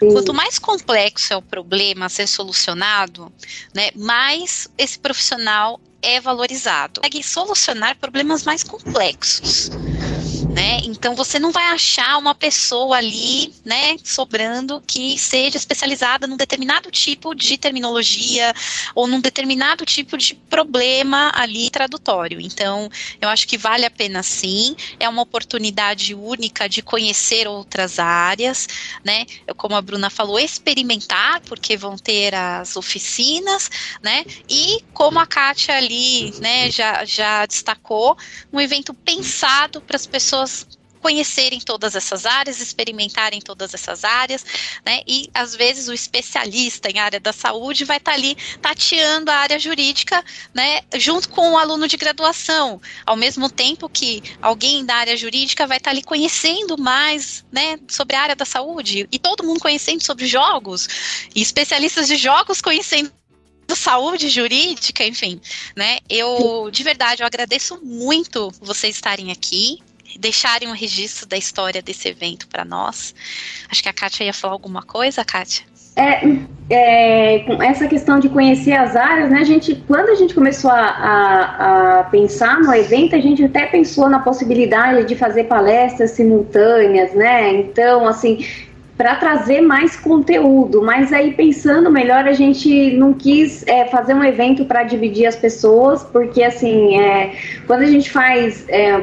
[0.00, 3.30] Quanto mais complexo é o problema a ser solucionado,
[3.74, 7.00] né, mais esse profissional é valorizado.
[7.00, 9.70] Consegue solucionar problemas mais complexos
[10.48, 10.80] né?
[10.84, 16.90] Então você não vai achar uma pessoa ali, né, sobrando que seja especializada num determinado
[16.90, 18.52] tipo de terminologia
[18.94, 22.40] ou num determinado tipo de problema ali tradutório.
[22.40, 22.88] Então,
[23.20, 28.66] eu acho que vale a pena sim, é uma oportunidade única de conhecer outras áreas,
[29.04, 29.26] né?
[29.56, 33.70] Como a Bruna falou, experimentar, porque vão ter as oficinas,
[34.02, 34.24] né?
[34.48, 38.16] E como a Kátia ali, né, já, já destacou,
[38.52, 40.66] um evento pensado para as pessoas pessoas
[41.00, 44.44] conhecerem todas essas áreas, experimentarem todas essas áreas,
[44.84, 45.00] né?
[45.06, 49.36] E às vezes o especialista em área da saúde vai estar tá ali tateando a
[49.36, 50.22] área jurídica,
[50.52, 50.82] né?
[50.96, 55.78] Junto com o aluno de graduação, ao mesmo tempo que alguém da área jurídica vai
[55.78, 57.78] estar tá ali conhecendo mais, né?
[57.88, 60.86] Sobre a área da saúde e todo mundo conhecendo sobre jogos
[61.34, 63.10] e especialistas de jogos conhecendo
[63.74, 65.40] saúde jurídica, enfim,
[65.76, 65.98] né?
[66.08, 69.78] Eu de verdade eu agradeço muito vocês estarem aqui,
[70.18, 73.14] deixarem um registro da história desse evento para nós.
[73.68, 75.70] Acho que a Kátia ia falar alguma coisa, Kátia?
[75.96, 76.20] É,
[76.70, 80.80] é, essa questão de conhecer as áreas, né, a gente, quando a gente começou a,
[80.80, 87.12] a, a, pensar no evento, a gente até pensou na possibilidade de fazer palestras simultâneas,
[87.12, 88.46] né, então, assim,
[88.96, 94.22] para trazer mais conteúdo, mas aí pensando melhor, a gente não quis é, fazer um
[94.22, 97.34] evento para dividir as pessoas, porque, assim, é,
[97.66, 99.02] quando a gente faz é,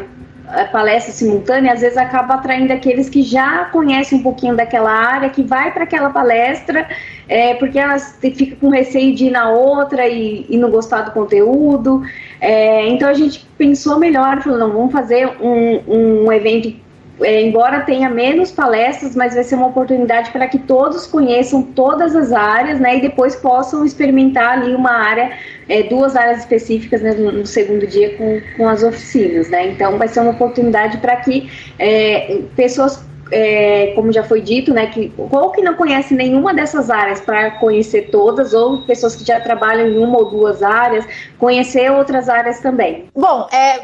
[0.71, 5.43] palestra simultânea, às vezes acaba atraindo aqueles que já conhecem um pouquinho daquela área, que
[5.43, 6.87] vai para aquela palestra,
[7.27, 11.11] é, porque elas ficam com receio de ir na outra e, e não gostar do
[11.11, 12.01] conteúdo.
[12.39, 16.73] É, então a gente pensou melhor, falou, não, vamos fazer um, um evento
[17.21, 22.15] é, embora tenha menos palestras, mas vai ser uma oportunidade para que todos conheçam todas
[22.15, 25.31] as áreas, né, e depois possam experimentar ali uma área,
[25.67, 29.67] é, duas áreas específicas né, no, segundo dia com, com as oficinas, né.
[29.67, 31.49] Então vai ser uma oportunidade para que
[31.79, 36.89] é, pessoas é, como já foi dito, né, que ou que não conhece nenhuma dessas
[36.89, 41.05] áreas para conhecer todas, ou pessoas que já trabalham em uma ou duas áreas,
[41.37, 43.05] conhecer outras áreas também.
[43.13, 43.81] Bom, é,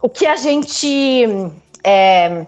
[0.00, 1.26] o que a gente
[1.84, 2.46] é,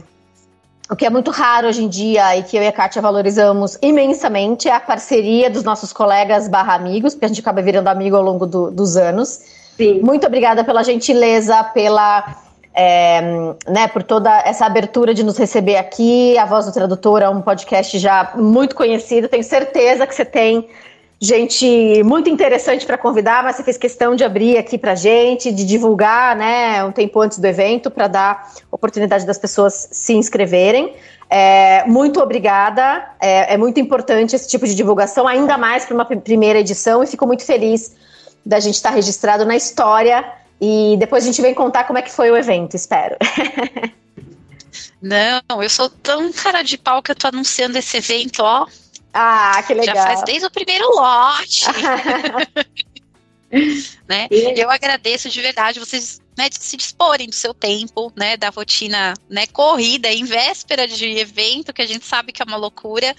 [0.91, 3.79] o que é muito raro hoje em dia e que eu e a Kátia valorizamos
[3.81, 8.17] imensamente é a parceria dos nossos colegas barra amigos, porque a gente acaba virando amigo
[8.17, 9.41] ao longo do, dos anos.
[9.77, 10.01] Sim.
[10.01, 12.37] Muito obrigada pela gentileza, pela
[12.75, 13.21] é,
[13.69, 16.37] né, por toda essa abertura de nos receber aqui.
[16.37, 19.29] A Voz do Tradutor é um podcast já muito conhecido.
[19.29, 20.69] Tenho certeza que você tem
[21.21, 25.65] gente muito interessante para convidar, mas você fez questão de abrir aqui para gente, de
[25.65, 30.95] divulgar, né, um tempo antes do evento, para dar oportunidade das pessoas se inscreverem.
[31.29, 36.05] É, muito obrigada, é, é, muito importante esse tipo de divulgação, ainda mais para uma
[36.05, 37.95] primeira edição, e fico muito feliz
[38.45, 40.25] da gente estar tá registrado na história.
[40.61, 43.17] E depois a gente vem contar como é que foi o evento, espero.
[45.01, 48.67] Não, eu sou tão cara de pau que eu tô anunciando esse evento, ó,
[49.13, 49.97] ah, que legal.
[49.97, 51.65] Já faz desde o primeiro lote.
[54.09, 54.29] né?
[54.57, 59.47] Eu agradeço de verdade vocês né, se disporem do seu tempo, né, da rotina né,
[59.49, 63.15] corrida, em véspera de evento, que a gente sabe que é uma loucura,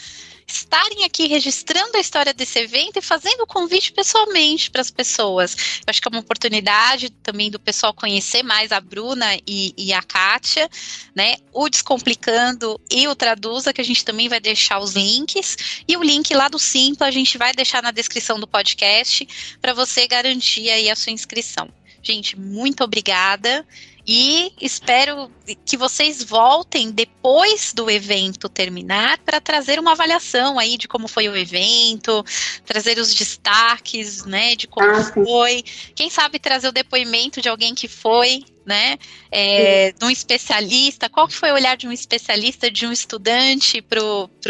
[0.51, 5.55] estarem aqui registrando a história desse evento e fazendo o convite pessoalmente para as pessoas.
[5.55, 9.93] Eu acho que é uma oportunidade também do pessoal conhecer mais a Bruna e, e
[9.93, 10.69] a Kátia,
[11.15, 11.35] né?
[11.53, 15.83] O Descomplicando e o Traduza, que a gente também vai deixar os links.
[15.87, 19.27] E o link lá do Simpla a gente vai deixar na descrição do podcast
[19.61, 21.69] para você garantir aí a sua inscrição.
[22.03, 23.65] Gente, muito obrigada.
[24.05, 25.31] E espero
[25.65, 31.29] que vocês voltem depois do evento terminar para trazer uma avaliação aí de como foi
[31.29, 32.23] o evento,
[32.65, 35.63] trazer os destaques, né, de como ah, foi.
[35.95, 38.97] Quem sabe trazer o depoimento de alguém que foi, né,
[39.31, 41.07] é, de um especialista.
[41.09, 44.03] Qual que foi o olhar de um especialista, de um estudante para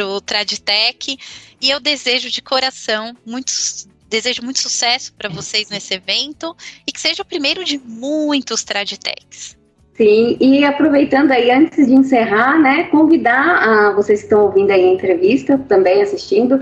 [0.05, 1.17] o Traditec?
[1.59, 6.53] E eu desejo de coração muitos Desejo muito sucesso para vocês nesse evento
[6.85, 9.57] e que seja o primeiro de muitos Traditecs.
[9.95, 14.83] Sim, e aproveitando aí, antes de encerrar, né, convidar a vocês que estão ouvindo aí
[14.83, 16.59] a entrevista, também assistindo,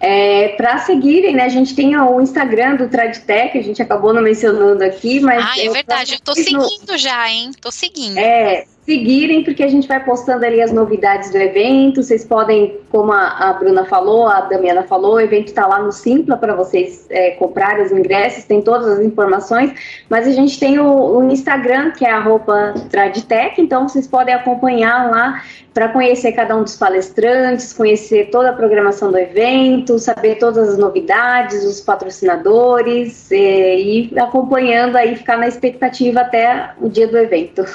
[0.00, 1.44] é, para seguirem, né?
[1.44, 5.44] A gente tem o Instagram do Traditec, a gente acabou não mencionando aqui, mas.
[5.44, 6.98] Ah, é verdade, eu tô seguindo no...
[6.98, 7.52] já, hein?
[7.60, 8.18] Tô seguindo.
[8.18, 12.02] É, seguirem, porque a gente vai postando ali as novidades do evento.
[12.02, 15.92] Vocês podem, como a, a Bruna falou, a Damiana falou, o evento está lá no
[15.92, 19.74] Simpla para vocês é, comprarem os ingressos, tem todas as informações.
[20.08, 24.34] Mas a gente tem o, o Instagram, que é a roupa Traditec, então vocês podem
[24.34, 25.42] acompanhar lá
[25.74, 30.78] para conhecer cada um dos palestrantes, conhecer toda a programação do evento, saber todas as
[30.78, 37.66] novidades, os patrocinadores é, e acompanhando aí, ficar na expectativa até o dia do evento.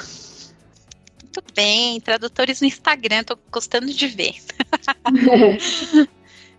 [1.34, 4.34] Muito bem, tradutores no Instagram, tô gostando de ver.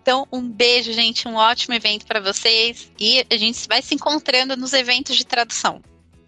[0.02, 4.54] então, um beijo, gente, um ótimo evento para vocês e a gente vai se encontrando
[4.54, 5.80] nos eventos de tradução.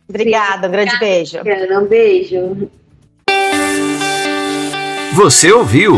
[0.09, 1.39] Obrigada, um grande beijo.
[1.41, 2.71] Um beijo.
[5.13, 5.97] Você ouviu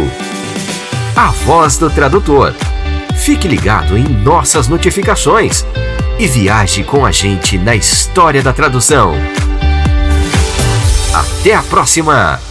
[1.17, 2.53] A Voz do Tradutor.
[3.25, 5.65] Fique ligado em nossas notificações
[6.19, 9.15] e viaje com a gente na história da tradução.
[11.21, 12.50] Até a próxima!